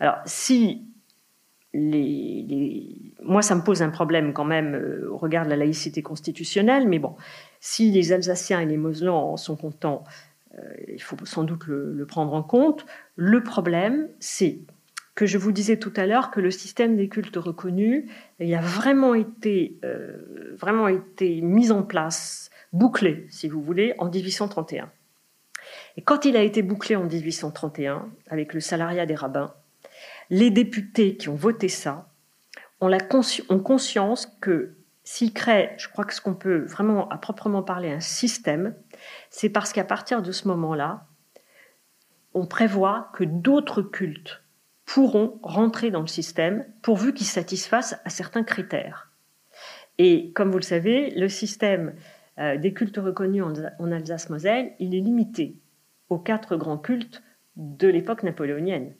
[0.00, 0.86] Alors, si
[1.72, 6.88] moi, ça me pose un problème quand même euh, au regard de la laïcité constitutionnelle,
[6.88, 7.14] mais bon,
[7.60, 10.02] si les Alsaciens et les Moselans en sont contents,
[10.88, 12.86] il faut sans doute le, prendre en compte.
[13.16, 14.60] Le problème, c'est
[15.14, 18.60] que je vous disais tout à l'heure que le système des cultes reconnus il a
[18.60, 24.90] vraiment été, euh, vraiment été mis en place, bouclé, si vous voulez, en 1831.
[25.96, 29.54] Et quand il a été bouclé en 1831, avec le salariat des rabbins,
[30.30, 32.08] les députés qui ont voté ça
[32.80, 37.90] ont conscience que s'ils créent, je crois que ce qu'on peut vraiment à proprement parler
[37.90, 38.74] un système,
[39.30, 41.06] c'est parce qu'à partir de ce moment-là,
[42.34, 44.42] on prévoit que d'autres cultes
[44.84, 49.10] pourront rentrer dans le système pourvu qu'ils satisfassent à certains critères.
[49.98, 51.94] Et comme vous le savez, le système
[52.38, 53.44] euh, des cultes reconnus
[53.78, 55.56] en Alsace-Moselle, il est limité
[56.08, 57.22] aux quatre grands cultes
[57.56, 58.94] de l'époque napoléonienne.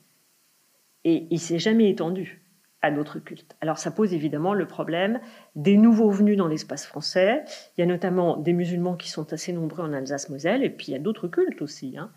[1.03, 2.40] Et il s'est jamais étendu
[2.89, 3.55] d'autres cultes.
[3.61, 5.19] Alors ça pose évidemment le problème
[5.55, 7.43] des nouveaux venus dans l'espace français.
[7.77, 10.91] Il y a notamment des musulmans qui sont assez nombreux en Alsace-Moselle, et puis il
[10.91, 11.95] y a d'autres cultes aussi.
[11.97, 12.09] Hein.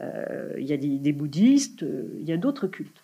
[0.00, 3.02] Euh, il y a des, bouddhistes, euh, il y a d'autres cultes.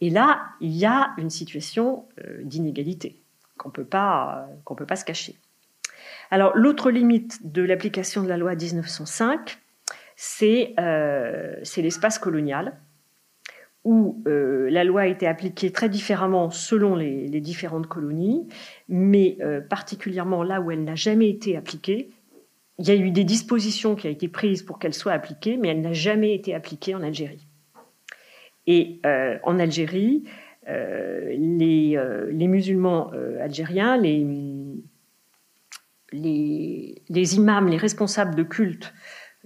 [0.00, 3.20] Et là, il y a une situation euh, d'inégalité
[3.56, 5.36] qu'on peut pas peut pas se cacher.
[6.30, 9.58] Alors l'autre limite de l'application de la loi 1905,
[10.14, 10.74] c'est
[11.64, 12.74] c'est l'espace colonial
[13.88, 18.46] où euh, la loi a été appliquée très différemment selon les, différentes colonies,
[18.86, 22.10] mais euh, particulièrement là où elle n'a jamais été appliquée,
[22.78, 25.68] il y a eu des dispositions qui ont été prises pour qu'elle soit appliquée, mais
[25.68, 27.46] elle n'a jamais été appliquée en Algérie.
[28.66, 30.24] Et euh, en Algérie,
[30.66, 31.96] les,
[32.46, 33.10] musulmans
[33.40, 34.22] algériens, les,
[36.12, 38.92] les, imams, les responsables de culte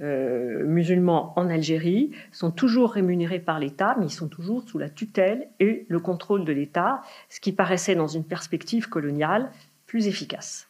[0.02, 4.88] euh, musulmans en Algérie sont toujours rémunérés par l'État, mais ils sont toujours sous la
[4.88, 9.50] tutelle et le contrôle de l'État, ce qui paraissait dans une perspective coloniale
[9.86, 10.68] plus efficace.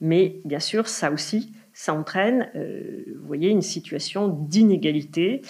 [0.00, 5.42] Mais bien sûr, ça aussi, ça entraîne, euh, vous voyez, une situation d'inégalité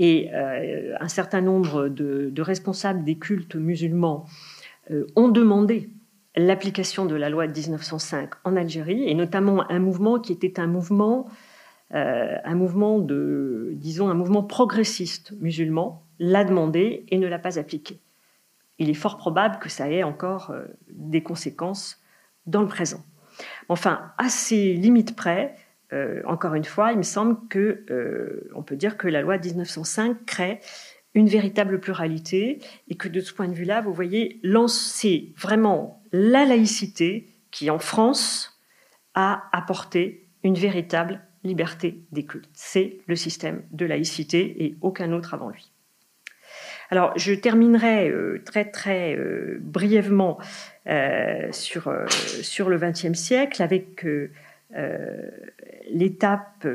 [0.00, 4.26] et euh, un certain nombre de, de, responsables des cultes musulmans
[5.16, 5.90] ont demandé
[6.36, 10.66] l'application de la loi de 1905 en Algérie, et notamment un mouvement qui était un
[10.66, 11.26] mouvement
[11.94, 17.58] euh, un mouvement de, disons, un mouvement progressiste musulman l'a demandé et ne l'a pas
[17.58, 18.00] appliqué.
[18.78, 22.00] Il est fort probable que ça ait encore euh, des conséquences
[22.46, 23.04] dans le présent.
[23.68, 25.54] Enfin, à ces limites près,
[25.92, 27.84] euh, encore une fois, il me semble que
[28.54, 30.60] on peut dire que la loi de 1905 crée
[31.14, 32.58] une véritable pluralité
[32.88, 37.78] et que de ce point de vue-là, vous voyez, lancer vraiment la laïcité qui, en
[37.78, 38.60] France,
[39.14, 42.48] a apporté une véritable liberté des cultes.
[42.52, 45.70] C'est le système de laïcité et aucun autre avant lui.
[46.90, 50.38] Alors, je terminerai euh, très très euh, brièvement
[50.86, 51.92] euh, sur,
[52.42, 54.06] sur le XXe siècle avec
[55.90, 56.66] l'étape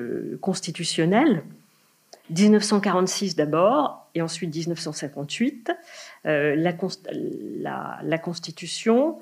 [0.41, 1.43] constitutionnelle.
[2.29, 5.71] 1946 d'abord et ensuite 1958.
[6.23, 9.19] La, la, la, Constitution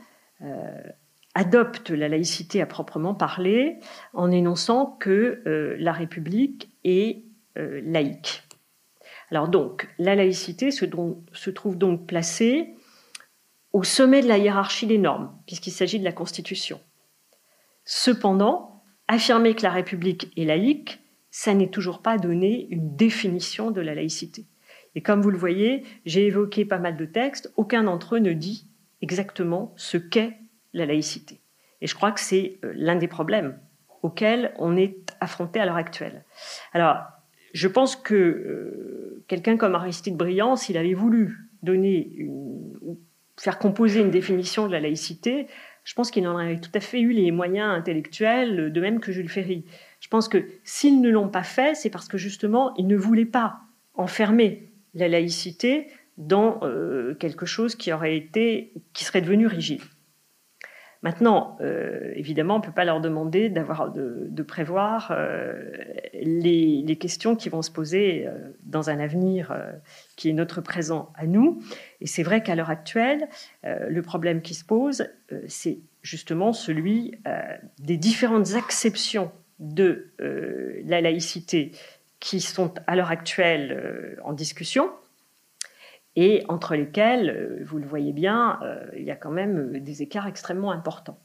[1.39, 3.77] adopte la laïcité à proprement parler
[4.13, 7.23] en énonçant que euh, la République est
[7.57, 8.43] euh, laïque.
[9.31, 12.73] Alors donc, la laïcité se, trouve donc placée
[13.71, 16.81] au sommet de la hiérarchie des normes, puisqu'il s'agit de la Constitution.
[17.85, 20.99] Cependant, affirmer que la République est laïque,
[21.31, 24.45] ça n'est toujours pas donner une définition de la laïcité.
[24.93, 28.33] Et comme vous le voyez, j'ai évoqué pas mal de textes, aucun d'entre eux ne
[28.33, 28.67] dit
[29.01, 30.35] exactement ce qu'est
[30.73, 31.41] la laïcité.
[31.81, 33.57] Et je crois que c'est euh, l'un des problèmes
[34.01, 36.23] auxquels on est affronté à l'heure actuelle.
[36.73, 37.03] Alors,
[37.53, 42.97] je pense que euh, quelqu'un comme Aristide Briand, s'il avait voulu donner une,
[43.37, 45.47] faire composer une définition de la laïcité,
[45.83, 49.11] je pense qu'il en aurait tout à fait eu les moyens intellectuels, de même que
[49.11, 49.65] Jules Ferry.
[49.99, 53.25] Je pense que s'ils ne l'ont pas fait, c'est parce que justement, ils ne voulaient
[53.25, 53.61] pas
[53.95, 56.59] enfermer la laïcité dans
[57.19, 59.81] quelque chose qui aurait été, qui serait devenu rigide.
[61.01, 65.71] Maintenant, euh, évidemment, on ne peut pas leur demander de, prévoir euh,
[66.13, 69.55] les, questions qui vont se poser euh, dans un avenir
[70.17, 71.61] qui est notre présent à nous.
[72.01, 73.29] Et c'est vrai qu'à l'heure actuelle,
[73.63, 75.07] le problème qui se pose,
[75.47, 77.15] c'est justement celui
[77.79, 80.11] des différentes acceptions de
[80.85, 81.71] la laïcité
[82.19, 84.89] qui sont à l'heure actuelle en discussion
[86.21, 89.79] et entre lesquels, euh, vous le voyez bien, euh, il y a quand même euh,
[89.79, 91.17] des écarts extrêmement importants.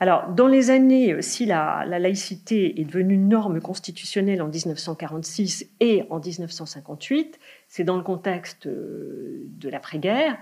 [0.00, 6.20] Alors, dans les années, si la, laïcité est devenue norme constitutionnelle en 1946 et en
[6.20, 10.36] 1958, c'est dans le contexte de l'après-guerre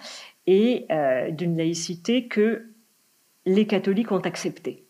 [0.46, 0.86] et
[1.32, 2.64] d'une laïcité que
[3.44, 4.86] les catholiques ont acceptée.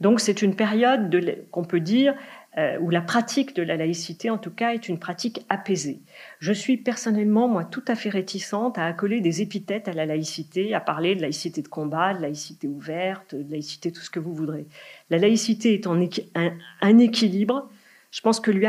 [0.00, 1.14] Donc, c'est une période
[1.52, 2.16] qu'on peut dire
[2.58, 6.00] euh, où la pratique de la laïcité, en tout cas, est une pratique apaisée.
[6.38, 10.72] Je suis personnellement, moi, tout à fait réticente à accoler des épithètes à la laïcité,
[10.72, 14.32] à parler de laïcité de combat, de laïcité ouverte, de laïcité tout ce que vous
[14.32, 14.66] voudrez.
[15.10, 17.68] La laïcité est en un, équilibre.
[18.10, 18.64] Je pense que lui,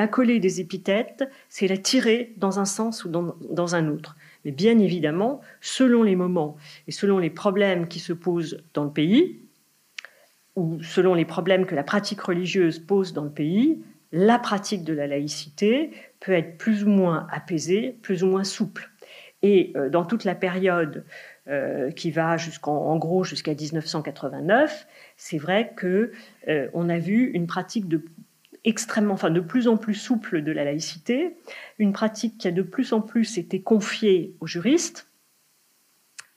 [0.00, 4.16] accoler des épithètes, c'est la tirer dans un sens ou dans un autre.
[4.44, 6.56] Mais bien évidemment, selon les moments
[6.88, 9.40] et selon les problèmes qui se posent dans le pays,
[10.56, 13.82] ou selon les problèmes que la pratique religieuse pose dans le pays,
[14.12, 18.90] la pratique de la laïcité peut être plus ou moins apaisée, plus ou moins souple.
[19.42, 21.04] Et euh, dans toute la période
[21.48, 24.86] euh, qui va jusqu'en gros jusqu'à 1989,
[25.16, 26.12] c'est vrai que
[26.48, 28.04] euh, on a vu une pratique de
[28.64, 31.36] extrêmement, enfin de plus en plus souple de la laïcité,
[31.78, 35.08] une pratique qui a de plus en plus été confiée aux juristes.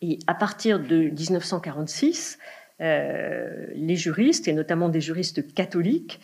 [0.02, 6.20] Et à partir de 1946, euh, les juristes, et notamment des juristes catholiques,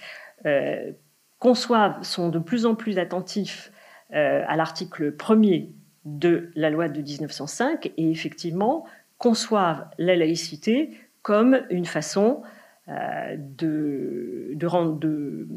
[0.45, 0.91] euh,
[1.38, 3.72] conçoivent, sont de plus en plus attentifs
[4.14, 5.70] euh, à l'article 1er
[6.03, 8.86] de la loi de 1905 et effectivement
[9.18, 10.91] conçoivent la laïcité
[11.22, 12.41] comme une façon
[12.88, 15.47] de, rendre, de,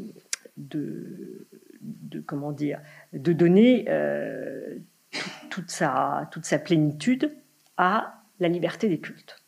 [3.11, 3.85] donner
[5.49, 7.33] toute sa plénitude
[7.77, 9.42] à la liberté des cultes.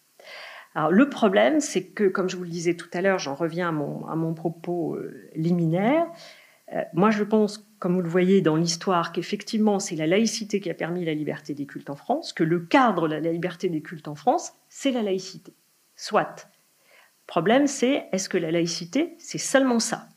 [0.76, 3.69] Alors le problème, c'est que, comme je vous le disais tout à l'heure, j'en reviens
[3.69, 6.05] à mon, propos euh, liminaire.
[6.73, 10.69] Euh, moi, je pense, comme vous le voyez dans l'histoire, qu'effectivement, c'est la laïcité qui
[10.69, 13.82] a permis la liberté des cultes en France, que le cadre de la liberté des
[13.82, 15.53] cultes en France, c'est la laïcité.
[15.95, 16.49] Soit.
[17.23, 20.09] Le problème, c'est est-ce que la laïcité, c'est seulement ça?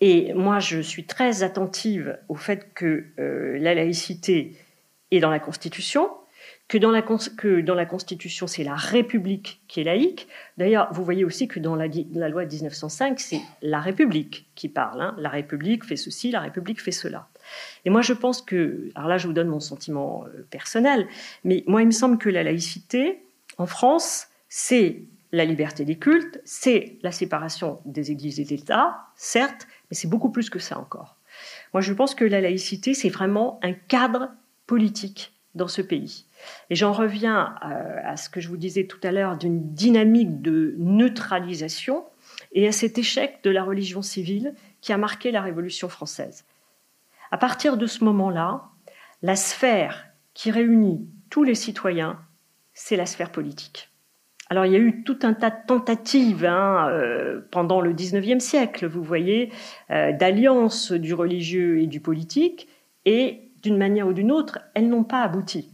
[0.00, 4.56] Et moi, je suis très attentive au fait que euh, la laïcité
[5.10, 6.08] est dans la Constitution,
[6.70, 6.92] que dans
[7.74, 10.28] la, Constitution, c'est la République qui est laïque.
[10.56, 15.02] D'ailleurs, vous voyez aussi que dans la, loi de 1905, c'est la République qui parle.
[15.02, 15.16] Hein.
[15.18, 17.28] La République fait ceci, la République fait cela.
[17.84, 21.08] Et moi, je pense que, alors là, je vous donne mon sentiment euh, personnel,
[21.42, 23.20] mais moi, il me semble que la laïcité,
[23.58, 25.02] en France, c'est
[25.32, 30.08] la liberté des cultes, c'est la séparation des églises et de l'État, certes, mais c'est
[30.08, 31.16] beaucoup plus que ça encore.
[31.74, 34.28] Moi, je pense que la laïcité, c'est vraiment un cadre
[34.68, 36.26] politique dans ce pays.
[36.70, 40.40] Et j'en reviens euh, à, ce que je vous disais tout à l'heure d'une dynamique
[40.42, 42.04] de neutralisation
[42.52, 46.44] et à cet échec de la religion civile qui a marqué la Révolution française.
[47.30, 48.62] À partir de ce moment-là,
[49.22, 52.18] la sphère qui réunit tous les citoyens,
[52.74, 53.90] c'est la sphère politique.
[54.48, 58.42] Alors il y a eu tout un tas de tentatives hein, euh, pendant le XIXe
[58.42, 59.52] siècle, vous voyez,
[59.90, 62.66] euh, d'alliance du religieux et du politique,
[63.04, 65.70] et d'une manière ou d'une autre, elles n'ont pas abouti.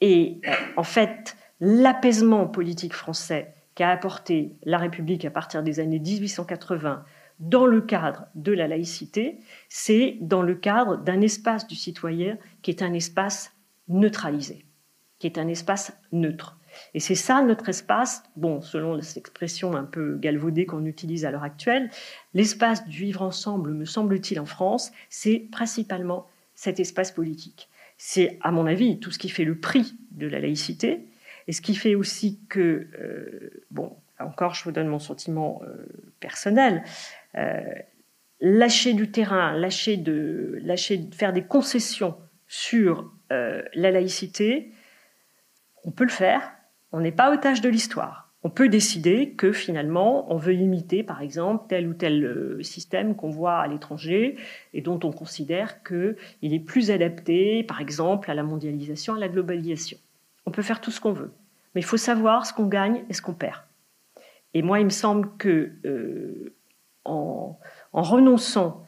[0.00, 0.40] Et
[0.76, 7.04] en fait, l'apaisement politique français qu'a apporté la République à partir des années 1880
[7.40, 9.38] dans le cadre de la laïcité,
[9.68, 13.52] c'est dans le cadre d'un espace du citoyen qui est un espace
[13.88, 14.64] neutralisé,
[15.18, 16.58] qui est un espace neutre.
[16.94, 21.30] Et c'est ça notre espace, bon, selon cette expression un peu galvaudée qu'on utilise à
[21.30, 21.90] l'heure actuelle,
[22.34, 27.67] l'espace du vivre ensemble, me semble-t-il, en France, c'est principalement cet espace politique.
[27.98, 31.00] C'est, à mon avis, tout ce qui fait le prix de la laïcité
[31.48, 35.86] et ce qui fait aussi que, euh, bon, encore, je vous donne mon sentiment euh,
[36.20, 36.84] personnel,
[37.36, 37.60] euh,
[38.40, 44.72] lâcher du terrain, lâcher de, lâcher faire des concessions sur la laïcité,
[45.84, 46.50] on peut le faire,
[46.92, 51.20] on n'est pas otage de l'histoire on peut décider que finalement, on veut imiter, par
[51.22, 54.36] exemple, tel ou tel euh, système qu'on voit à l'étranger
[54.74, 59.28] et dont on considère qu'il est plus adapté, par exemple, à la mondialisation, à la
[59.28, 59.98] globalisation.
[60.46, 61.32] On peut faire tout ce qu'on veut,
[61.74, 63.60] mais il faut savoir ce qu'on gagne et ce qu'on perd.
[64.54, 66.54] Et moi, il me semble que euh,
[67.04, 67.58] en,
[67.92, 68.86] renonçant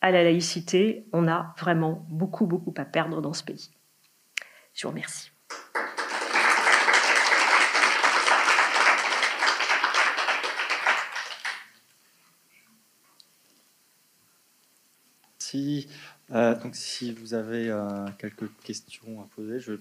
[0.00, 3.70] à la laïcité, on a vraiment beaucoup, beaucoup à perdre dans ce pays.
[4.74, 5.30] Je vous remercie.
[15.54, 19.74] Euh, donc si vous avez euh, quelques questions à poser, je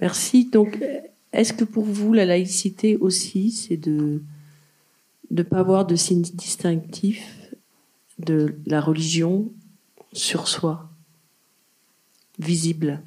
[0.00, 0.46] Merci.
[0.46, 0.80] Donc,
[1.32, 4.20] est-ce que pour vous, la laïcité aussi, c'est de
[5.30, 7.52] ne pas avoir de signe distinctif
[8.18, 9.52] de la religion
[10.12, 10.91] sur soi,
[12.42, 13.02] visible.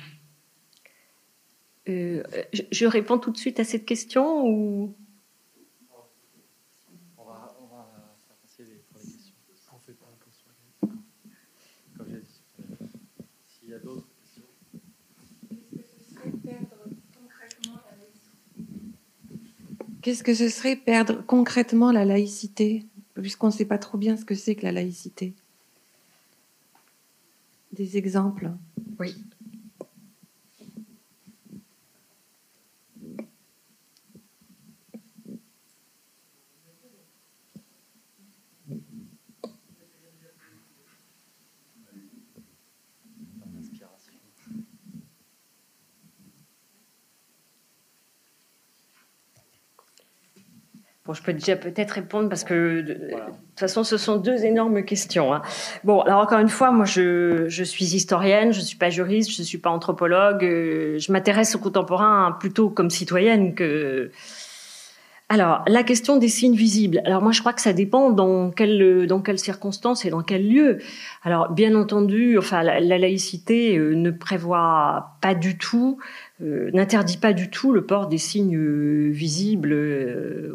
[1.87, 2.23] Euh,
[2.71, 4.95] je, réponds tout de suite à cette question ou?
[7.17, 7.53] On va,
[8.25, 9.11] faire passer les, pour les
[9.47, 9.73] questions.
[9.75, 10.07] On fait pas
[11.97, 12.41] Comme j'ai dit,
[13.47, 14.07] s'il y a d'autres.
[20.01, 24.25] Qu'est-ce que ce serait perdre concrètement la laïcité, puisqu'on ne sait pas trop bien ce
[24.25, 25.33] que c'est que la laïcité
[27.75, 28.51] Des exemples
[28.99, 29.13] Oui.
[51.05, 54.83] Bon, je peux déjà peut-être répondre parce que de, toute façon, ce sont deux énormes
[54.83, 55.35] questions.
[55.35, 55.43] Hein.
[55.83, 59.43] Bon, alors encore une fois, moi, je, je suis historienne, je suis pas juriste, je
[59.43, 60.43] suis pas anthropologue.
[60.43, 64.09] Euh, je m'intéresse au contemporain plutôt comme citoyenne que.
[65.29, 67.01] Alors, la question des signes visibles.
[67.05, 70.47] Alors moi, je crois que ça dépend dans quelles dans quelles circonstances et dans quel
[70.47, 70.79] lieu.
[71.23, 75.99] Alors, bien entendu, enfin, la, la laïcité euh, ne prévoit pas du tout
[76.41, 80.51] euh, n'interdit pas du tout le port des signes euh, visibles euh,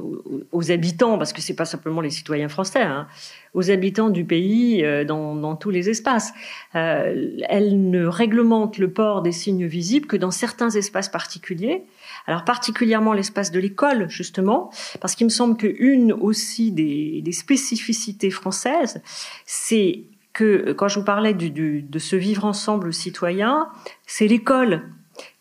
[0.53, 3.07] aux, habitants, parce que c'est pas simplement les citoyens français, hein,
[3.55, 6.33] aux habitants du pays dans, tous les espaces.
[6.75, 11.83] elle ne réglemente le port des signes visibles que dans certains espaces particuliers.
[12.27, 14.71] Alors particulièrement l'espace de l'école, justement,
[15.01, 19.01] parce qu'il me semble qu'une aussi des, spécificités françaises,
[19.47, 23.69] c'est que quand je vous parlais de ce vivre ensemble citoyen,
[24.07, 24.83] c'est l'école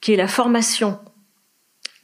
[0.01, 0.99] qui est la formation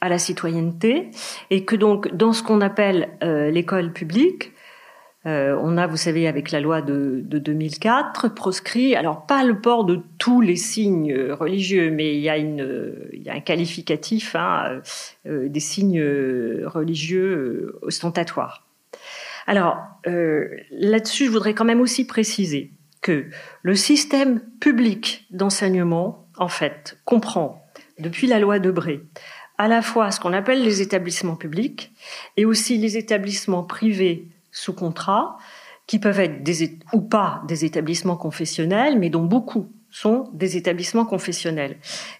[0.00, 1.10] à la citoyenneté,
[1.50, 4.52] et que donc dans ce qu'on appelle euh, l'école publique,
[5.24, 9.60] euh, on a, vous savez, avec la loi de, de, 2004, proscrit, alors pas le
[9.60, 13.40] port de tous les signes religieux, mais il y a, une, il y a un
[13.40, 14.80] qualificatif hein,
[15.26, 16.04] euh, des signes
[16.64, 18.64] religieux ostentatoires.
[19.48, 23.26] Alors là-dessus, je voudrais quand même aussi préciser que
[23.62, 27.65] le système public d'enseignement, en fait, comprend
[27.98, 29.00] depuis la loi Debré,
[29.58, 31.92] à la fois ce qu'on appelle les établissements publics
[32.36, 35.36] et aussi les établissements privés sous contrat,
[35.86, 41.06] qui peuvent être des, ou pas des établissements confessionnels, mais dont beaucoup sont des établissements
[41.06, 41.76] confessionnels.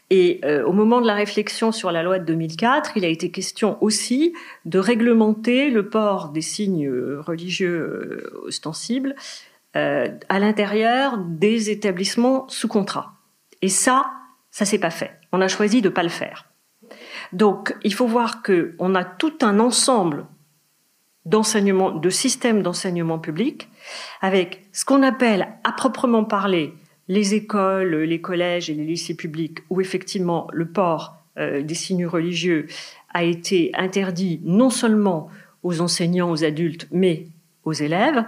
[0.09, 3.31] Et euh, au moment de la réflexion sur la loi de 2004, il a été
[3.31, 4.33] question aussi
[4.65, 9.15] de réglementer le port des signes religieux euh, ostensibles
[9.77, 13.13] euh, à l'intérieur des établissements sous contrat.
[13.61, 14.07] Et ça,
[14.51, 15.16] ça s'est pas fait.
[15.37, 16.47] On a choisi de pas le faire.
[17.35, 20.25] Donc, il faut voir que on a tout un ensemble
[21.27, 23.69] d'enseignement, de systèmes d'enseignement public,
[24.23, 26.73] avec ce qu'on appelle à proprement parler
[27.09, 32.07] les écoles, les collèges et les lycées publics, où effectivement le port euh, des signes
[32.07, 32.67] religieux
[33.13, 35.29] a été interdit non seulement
[35.63, 37.27] aux enseignants, aux adultes, mais
[37.65, 38.25] aux élèves.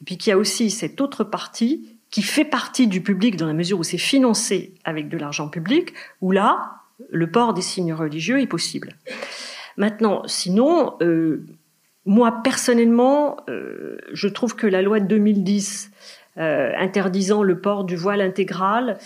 [0.00, 3.46] Et puis qu'il y a aussi cette autre partie qui fait partie du public dans
[3.46, 7.94] la mesure où c'est financé avec de l'argent public, où là, le port des signes
[7.94, 8.92] religieux est possible.
[9.78, 11.44] Maintenant, sinon, euh,
[12.04, 15.90] moi personnellement, euh, je trouve que la loi de 2010
[16.36, 18.98] euh, interdisant le port du voile intégral,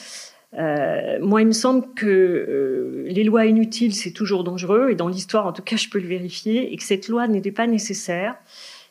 [1.21, 5.53] moi, il me semble que les lois inutiles, c'est toujours dangereux, et dans l'histoire, en
[5.53, 8.37] tout cas, je peux le vérifier, et que cette loi n'était pas nécessaire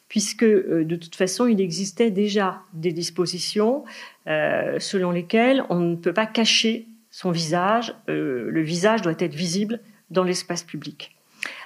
[0.07, 3.83] puisque euh, de toute façon, il existait déjà des dispositions
[4.27, 7.95] euh, selon lesquelles on ne peut pas cacher son visage.
[8.09, 9.79] Euh, le visage doit être visible
[10.11, 11.15] dans l'espace public.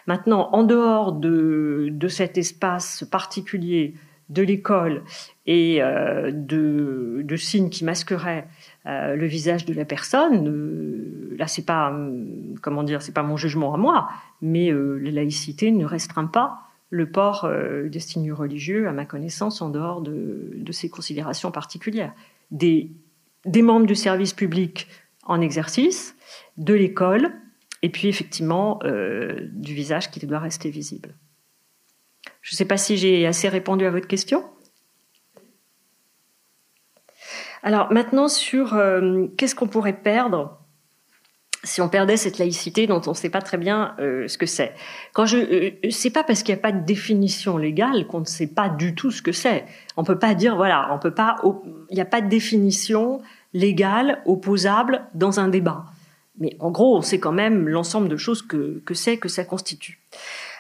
[0.08, 3.94] Maintenant, en dehors de, de cet espace particulier
[4.30, 5.04] de l'école
[5.48, 8.48] et de, de, signes qui masqueraient
[8.86, 11.92] le visage de la personne, là c'est pas
[12.62, 14.10] comment dire, c'est pas mon jugement à moi,
[14.44, 17.90] mais la laïcité ne restreint pas le port euh,
[18.32, 22.14] religieux, à ma connaissance, en dehors de, ces considérations particulières.
[22.52, 22.92] Des
[23.46, 24.88] des membres du service public
[25.24, 26.16] en exercice,
[26.58, 27.32] de l'école,
[27.82, 31.16] et puis effectivement euh, du visage qui doit rester visible.
[32.42, 34.44] Je ne sais pas si j'ai assez répondu à votre question.
[37.64, 40.59] Alors maintenant sur euh, qu'est-ce qu'on pourrait perdre
[41.64, 44.46] si on perdait cette laïcité dont on ne sait pas très bien euh, ce que
[44.46, 44.74] c'est.
[45.14, 48.26] Quand je, euh, c'est pas parce qu'il n'y a pas de définition légale qu'on ne
[48.26, 49.66] sait pas du tout ce que c'est.
[49.98, 51.36] On peut pas dire voilà, on peut pas,
[51.90, 53.22] il n'y a pas de définition
[53.54, 55.86] légale opposable dans un débat.
[56.40, 59.44] Mais en gros, on sait quand même l'ensemble de choses que, que c'est, que ça
[59.44, 60.00] constitue.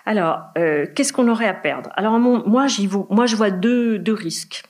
[0.05, 1.91] Alors, euh, qu'est-ce qu'on aurait à perdre?
[1.95, 4.63] Alors, moi, j'y moi, je vois deux, deux risques.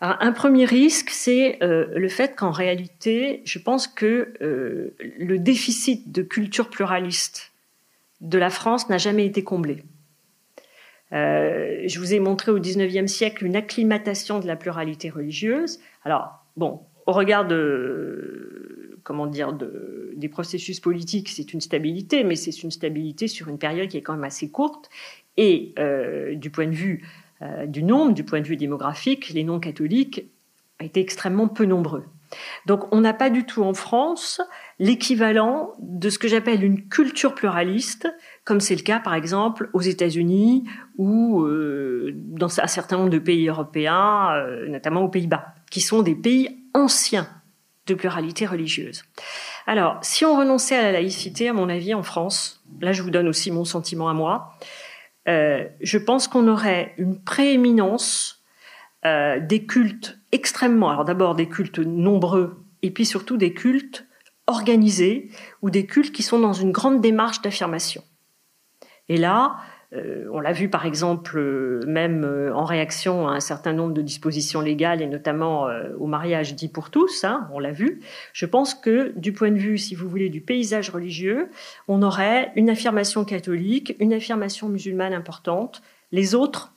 [0.00, 6.12] Un premier risque, c'est euh, le fait qu'en réalité, je pense que euh, le déficit
[6.12, 7.52] de culture pluraliste
[8.20, 9.82] de la France n'a jamais été comblé.
[11.12, 15.78] je vous ai montré au XIXe siècle une acclimatation de la pluralité religieuse.
[16.04, 18.66] Alors, bon, au regard de
[19.06, 23.58] comment dire de, des processus politiques, c'est une stabilité, mais c'est une stabilité sur une
[23.58, 24.90] période qui est quand même assez courte.
[25.36, 27.25] Et euh, du point de vue euh,
[27.66, 30.30] du nombre, du point de vue démographique, les non-catholiques
[30.86, 32.04] été extrêmement peu nombreux.
[32.66, 34.40] Donc on n'a pas du tout en France
[34.78, 38.08] l'équivalent de ce que j'appelle une culture pluraliste,
[38.44, 40.64] comme c'est le cas par exemple aux États-Unis
[40.98, 46.02] ou euh, dans un certain nombre de pays européens, euh, notamment aux Pays-Bas, qui sont
[46.02, 47.28] des pays anciens
[47.86, 49.04] de pluralité religieuse.
[49.68, 53.10] Alors, si on renonçait à la laïcité, à mon avis, en France, là je vous
[53.10, 54.64] donne aussi mon sentiment à moi, euh,
[55.26, 58.36] je pense qu'on aurait une prééminence
[59.06, 64.06] euh, des cultes extrêmement, alors d'abord des cultes nombreux, et puis surtout des cultes
[64.48, 65.30] organisés,
[65.62, 68.02] ou des cultes qui sont dans une grande démarche d'affirmation.
[69.08, 69.62] Et là, euh,
[70.32, 74.02] on l'a vu par exemple euh, même euh, en réaction à un certain nombre de
[74.02, 75.68] dispositions légales et notamment
[75.98, 78.00] au mariage dit pour tous, hein, on l'a vu.
[78.32, 81.48] Je pense que du point de vue, si vous voulez, du paysage religieux,
[81.88, 85.82] on aurait une affirmation catholique, une affirmation musulmane importante.
[86.12, 86.72] Les autres,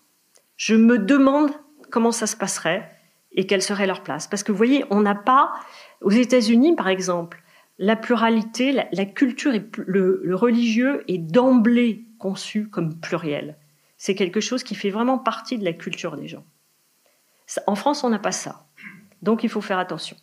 [0.57, 1.51] je me demande
[1.89, 2.89] comment ça se passerait
[3.31, 4.27] et quelle serait leur place.
[4.27, 5.53] Parce que vous voyez, on n'a pas,
[6.01, 7.41] aux États-Unis par exemple,
[7.77, 13.57] la pluralité, la, culture et le religieux est d'emblée conçu comme pluriel.
[13.97, 16.45] C'est quelque chose qui fait vraiment partie de la culture des gens.
[17.65, 18.67] En France, on n'a pas ça.
[19.21, 20.15] Donc il faut faire attention.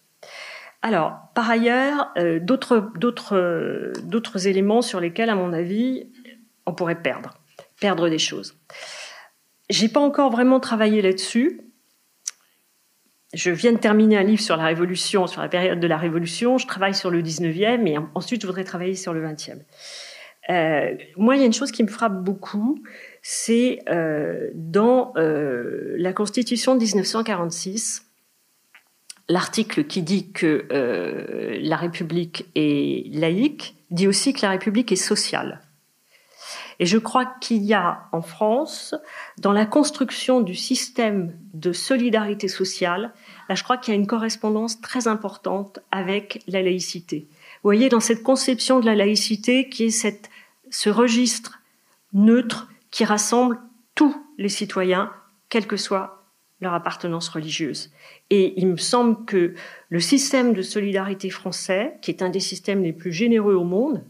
[0.83, 6.07] Alors, par ailleurs, euh, d'autres, d'autres, d'autres éléments sur lesquels, à mon avis,
[6.67, 7.35] on pourrait perdre,
[7.81, 8.57] perdre des choses.
[9.69, 11.61] J'ai pas encore vraiment travaillé là-dessus.
[13.35, 16.59] Je viens de terminer un livre sur la Révolution, sur la période de la Révolution.
[16.59, 19.59] Je travaille sur le 19e et ensuite je voudrais travailler sur le 20e.
[20.49, 22.83] Euh, moi, il y a une chose qui me frappe beaucoup,
[23.23, 28.05] c'est euh, dans euh, la Constitution de 1946,
[29.29, 34.97] l'article qui dit que euh, la République est laïque dit aussi que la République est
[34.97, 35.61] sociale.
[36.79, 38.95] Et je crois qu'il y a en France,
[39.39, 43.13] dans la construction du système de solidarité sociale,
[43.49, 47.27] là je crois qu'il y a une correspondance très importante avec la laïcité.
[47.31, 50.29] Vous voyez, dans cette conception de la laïcité qui est cette
[50.71, 51.61] ce registre
[52.13, 53.59] neutre qui rassemble
[53.95, 55.13] tous les citoyens,
[55.49, 56.27] quelle que soit
[56.61, 57.91] leur appartenance religieuse.
[58.31, 59.55] Et il me semble que
[59.89, 64.05] le système de solidarité français, qui est un des systèmes les plus généreux au monde,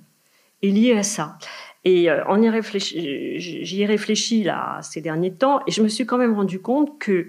[0.62, 1.38] est lié à ça.
[1.84, 2.22] Et euh,
[2.70, 6.98] j'y ai réfléchi là ces derniers temps, et je me suis quand même rendu compte
[6.98, 7.28] que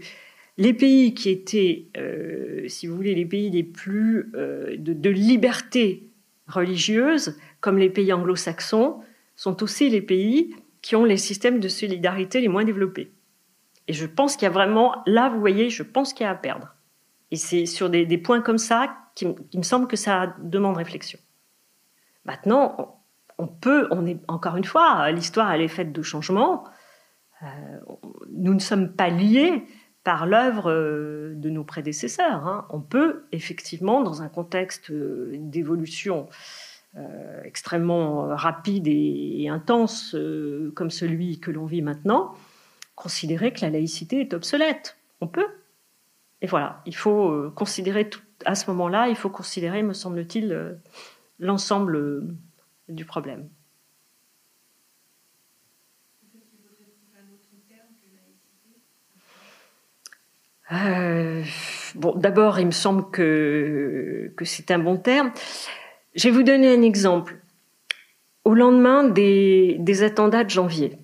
[0.58, 5.10] les pays qui étaient, euh, si vous voulez, les pays les plus euh, de, de,
[5.10, 6.10] liberté
[6.48, 8.96] religieuse, comme les pays anglo-saxons,
[9.38, 13.14] sont aussi les pays qui ont les systèmes de solidarité les moins développés.
[13.88, 16.32] Et je pense qu'il y a vraiment, là, vous voyez, je pense qu'il y a
[16.32, 16.76] à perdre.
[17.32, 21.20] Et c'est sur des, points comme ça qui, me semble que ça demande réflexion.
[22.26, 23.02] Maintenant,
[23.38, 26.66] on, peut, on est encore une fois, l'histoire elle est faite de changements.
[27.44, 27.48] Euh,
[28.32, 29.64] nous ne sommes pas liés
[30.04, 32.48] par l'œuvre euh, de nos prédécesseurs.
[32.48, 32.66] Hein.
[32.70, 36.28] On peut effectivement, dans un contexte euh, d'évolution
[36.98, 42.34] euh, extrêmement rapide et, intense euh, comme celui que l'on vit maintenant,
[42.96, 44.98] considérer que la laïcité est obsolète.
[45.22, 45.46] On peut.
[46.42, 50.80] Et voilà, il faut euh, considérer tout, à ce moment-là, il faut considérer, me semble-t-il,
[51.40, 52.36] l'ensemble
[52.90, 53.48] du problème.
[61.96, 65.32] bon, d'abord, il me semble que, que c'est un bon terme.
[66.18, 67.38] Je vais vous donner un exemple.
[68.44, 70.98] Au lendemain des, attentats de janvier,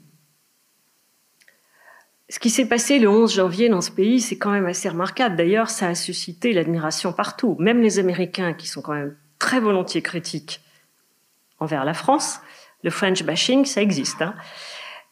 [2.30, 5.35] ce qui s'est passé le 11 janvier dans ce pays, c'est quand même assez remarquable.
[5.35, 7.56] D'ailleurs, ça a suscité l'admiration partout.
[7.60, 10.61] Même les Américains, qui sont quand même très volontiers critiques
[11.60, 12.40] envers la France,
[12.81, 14.34] le French bashing, ça existe, hein,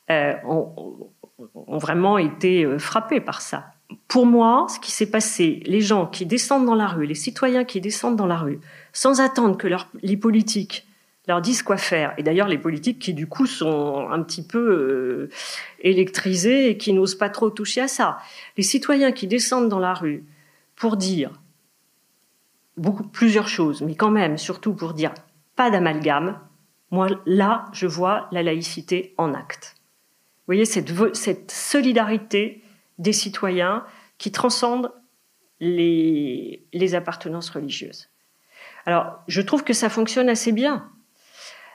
[0.09, 1.11] euh, ont,
[1.53, 3.73] ont, vraiment été euh, frappés par ça.
[4.07, 7.65] Pour moi, ce qui s'est passé, les gens qui descendent dans la rue, les citoyens
[7.65, 8.59] qui descendent dans la rue,
[8.93, 9.67] sans attendre que
[10.01, 10.87] les politiques
[11.27, 12.13] leur disent quoi faire.
[12.17, 15.29] Et d'ailleurs, les politiques qui, du coup, sont un petit peu euh,
[15.83, 18.17] et qui n'osent pas trop toucher à ça.
[18.57, 20.25] Les citoyens qui descendent dans la rue
[20.75, 21.31] pour dire
[22.77, 25.13] beaucoup, plusieurs choses, mais quand même, surtout pour dire
[25.55, 26.39] pas d'amalgame,
[26.89, 29.75] moi, là, je vois la laïcité en acte.
[29.77, 32.63] Vous voyez, cette, cette solidarité
[32.97, 33.85] des citoyens
[34.17, 34.91] qui transcende
[35.59, 38.10] les, les appartenances religieuses.
[38.85, 40.89] Alors, je trouve que ça fonctionne assez bien.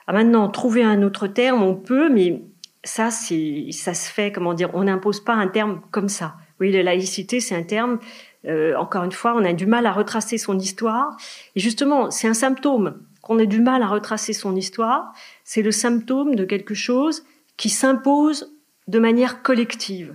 [0.07, 2.43] Ah, maintenant, trouver un autre terme, on peut, mais
[2.85, 6.37] ça, ça se fait, comment dire, on n'impose pas un terme comme ça.
[6.61, 7.99] Oui, la laïcité, c'est un terme,
[8.47, 11.16] euh, encore une fois, on a du mal à retracer son histoire.
[11.55, 15.12] Et justement, c'est un symptôme qu'on ait du mal à retracer son histoire.
[15.45, 17.24] C'est le symptôme de quelque chose
[17.57, 18.55] qui s'impose
[18.87, 20.15] de manière collective.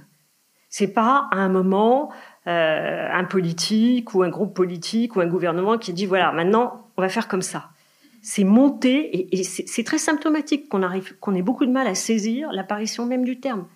[0.69, 2.11] C'est pas à un moment
[2.47, 7.01] euh, un politique ou un groupe politique ou un gouvernement qui dit voilà maintenant on
[7.01, 7.69] va faire comme ça
[8.21, 12.51] c'est monté, et, c'est très symptomatique qu'on arrive, qu'on ait beaucoup de mal à saisir
[12.51, 13.67] l'apparition même du terme.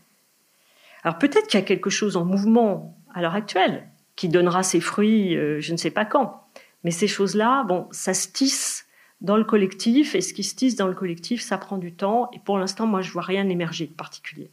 [1.03, 4.79] Alors peut-être qu'il y a quelque chose en mouvement à l'heure actuelle qui donnera ses
[4.79, 6.47] fruits, euh, je ne sais pas quand.
[6.83, 8.85] Mais ces choses-là, bon, ça se tisse
[9.21, 12.29] dans le collectif, et ce qui se tisse dans le collectif, ça prend du temps.
[12.31, 14.51] Et pour l'instant, moi, je vois rien émerger de particulier.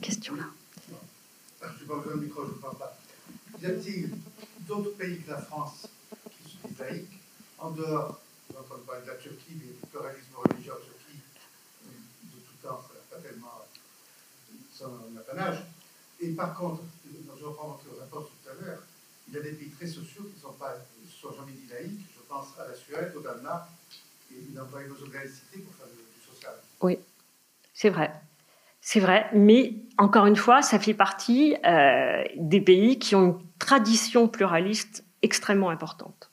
[0.00, 0.44] Je crois qu'il y a une question là.
[1.78, 2.98] Je pas le micro, je ne parle pas.
[3.60, 4.10] Y a-t-il
[4.66, 5.88] d'autres pays que la France
[6.30, 7.18] qui sont laïques,
[7.58, 8.20] en dehors,
[8.54, 11.20] on entend parler de la Turquie, mais le pluralisme religieux en Turquie,
[12.22, 13.64] de tout temps, ça pas tellement
[14.72, 15.64] son apanage.
[16.20, 18.82] Et par contre, je reprends votre réponse tout à l'heure,
[19.28, 20.74] il y a des pays très sociaux qui ne sont, pas,
[21.20, 22.06] sont jamais dit laïques.
[22.14, 23.68] Je pense à la Suède, au Danemark,
[24.32, 26.54] et ils emploient nos organicités pour faire du social.
[26.80, 26.98] Oui,
[27.74, 28.12] c'est vrai.
[28.90, 33.38] C'est vrai, mais encore une fois, ça fait partie euh, des pays qui ont une
[33.58, 36.30] tradition pluraliste extrêmement importante.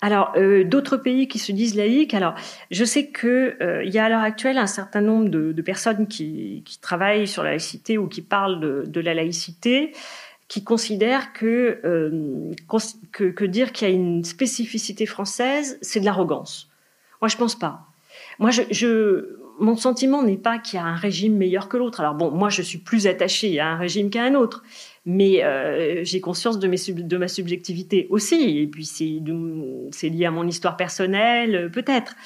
[0.00, 2.14] Alors, euh, d'autres pays qui se disent laïques.
[2.14, 2.34] Alors,
[2.70, 6.64] je sais que euh, y a à l'heure actuelle un certain nombre de, personnes qui,
[6.80, 8.58] travaillent sur la laïcité ou qui parlent
[8.90, 9.92] de, la laïcité,
[10.48, 11.82] qui considèrent que,
[13.12, 16.70] que, dire qu'il y a une spécificité française, c'est de l'arrogance.
[17.20, 17.82] Moi, je pense pas.
[18.38, 22.00] Moi, je mon sentiment n'est pas qu'il y a un régime meilleur que l'autre.
[22.00, 24.64] Alors bon, moi, je suis plus attachée à un régime qu'à un autre,
[25.04, 28.58] mais euh, j'ai conscience de, ma subjectivité aussi.
[28.58, 32.16] Et puis c'est lié à mon histoire personnelle, euh, peut-être.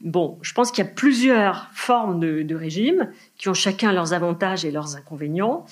[0.00, 4.12] Bon, je pense qu'il y a plusieurs formes de, de régimes qui ont chacun leurs
[4.12, 5.64] avantages et leurs inconvénients.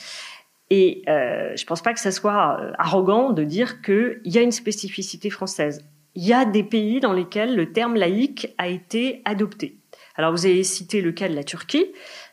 [0.70, 4.42] Et euh, je ne pense pas que ça soit arrogant de dire qu'il y a
[4.42, 5.84] une spécificité française.
[6.14, 9.78] Il y a des pays dans lesquels le terme laïque a été adopté.
[10.18, 11.86] Alors vous avez cité le cas de la Turquie,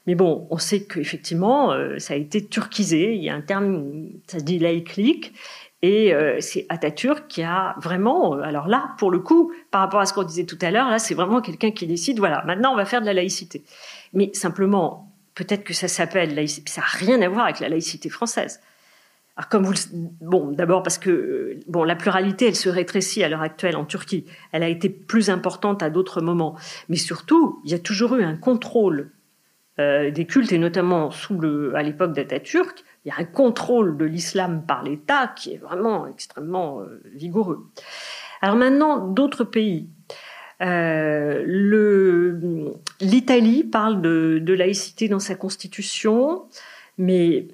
[0.07, 3.14] mais bon, on sait qu'effectivement, euh, ça a été turquisé.
[3.14, 5.34] Il y a un terme, ça dit laïclique.
[5.82, 9.99] Et euh, c'est Atatürk qui a vraiment, euh, alors là, pour le coup, par rapport
[9.99, 12.74] à ce qu'on disait tout à l'heure, là, c'est vraiment quelqu'un qui décide, voilà, maintenant
[12.74, 13.64] on va faire de la laïcité.
[14.14, 18.10] Mais simplement, peut-être que ça s'appelle laïcité, ça n'a rien à voir avec la laïcité
[18.10, 18.62] française.
[19.38, 19.74] Alors comme vous
[20.22, 24.26] bon, d'abord parce que bon, la pluralité, elle se rétrécit à l'heure actuelle en Turquie.
[24.52, 26.56] Elle a été plus importante à d'autres moments,
[26.88, 29.12] mais surtout, il y a toujours eu un contrôle
[29.78, 33.98] euh, des cultes et notamment sous le, à l'époque d'Atatürk, il y a un contrôle
[33.98, 37.68] de l'islam par l'État qui est vraiment extrêmement euh, vigoureux.
[38.41, 39.90] Alors maintenant, d'autres pays.
[40.62, 42.72] Euh, le,
[43.02, 46.45] L'Italie parle de, de laïcité dans sa constitution,
[46.98, 47.49] mais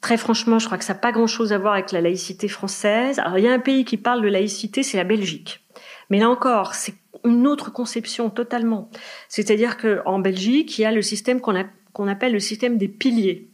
[0.00, 3.18] Très franchement, je crois que ça n'a pas grand-chose à voir avec la laïcité française.
[3.18, 5.64] Alors, il y a un pays qui parle de laïcité, c'est la Belgique.
[6.10, 6.94] Mais là encore, c'est
[7.24, 8.90] une autre conception totalement.
[9.28, 13.50] C'est-à-dire qu'en Belgique, il y a le système qu'on appelle le système des piliers.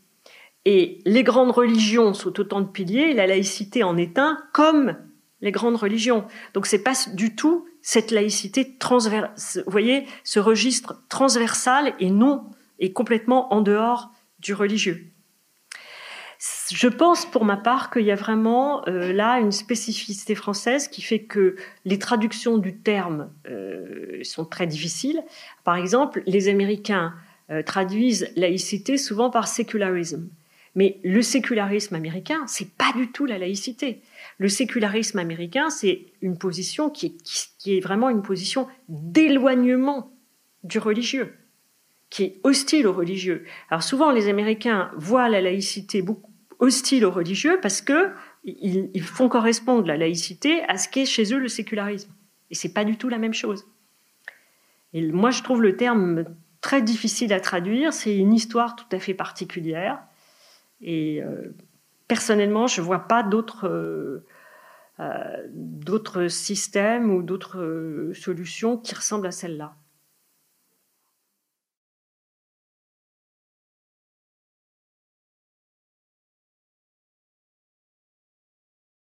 [0.67, 4.97] Et les grandes religions sont autant de piliers, la laïcité en est un, comme
[5.41, 6.27] les grandes religions.
[6.55, 12.45] Donc c'est pas du tout cette laïcité transversale, vous voyez, ce registre transversal et non,
[12.79, 15.14] et complètement en dehors du religieux.
[16.73, 21.03] Je pense pour ma part qu'il y a vraiment euh, là une spécificité française qui
[21.03, 25.23] fait que les traductions du terme euh, sont très difficiles.
[25.65, 27.15] Par exemple, les Américains
[27.51, 30.29] euh, traduisent laïcité souvent par sécularisme.
[30.75, 34.01] Mais le sécularisme américain, c'est pas du tout la laïcité.
[34.39, 37.17] Le sécularisme américain, c'est une position qui
[37.67, 40.11] est, vraiment une position d'éloignement
[40.65, 41.35] du religieux.
[42.11, 43.45] qui est hostile aux religieux.
[43.71, 46.34] Alors souvent, les Américains voient la laïcité beaucoup
[46.65, 48.11] hostile aux religieux parce que
[48.45, 52.11] ils, font correspondre la laïcité à ce qu'est chez eux le sécularisme.
[52.51, 53.67] Et c'est pas du tout la même chose.
[54.93, 56.25] Et moi, je trouve le terme
[56.61, 57.93] très difficile à traduire.
[57.93, 59.99] C'est une histoire tout à fait particulière.
[60.81, 61.55] Et euh,
[62.07, 64.27] personnellement, je vois pas d'autres euh,
[65.01, 69.75] euh, d'autres systèmes ou d'autres solutions qui ressemblent à celle-là.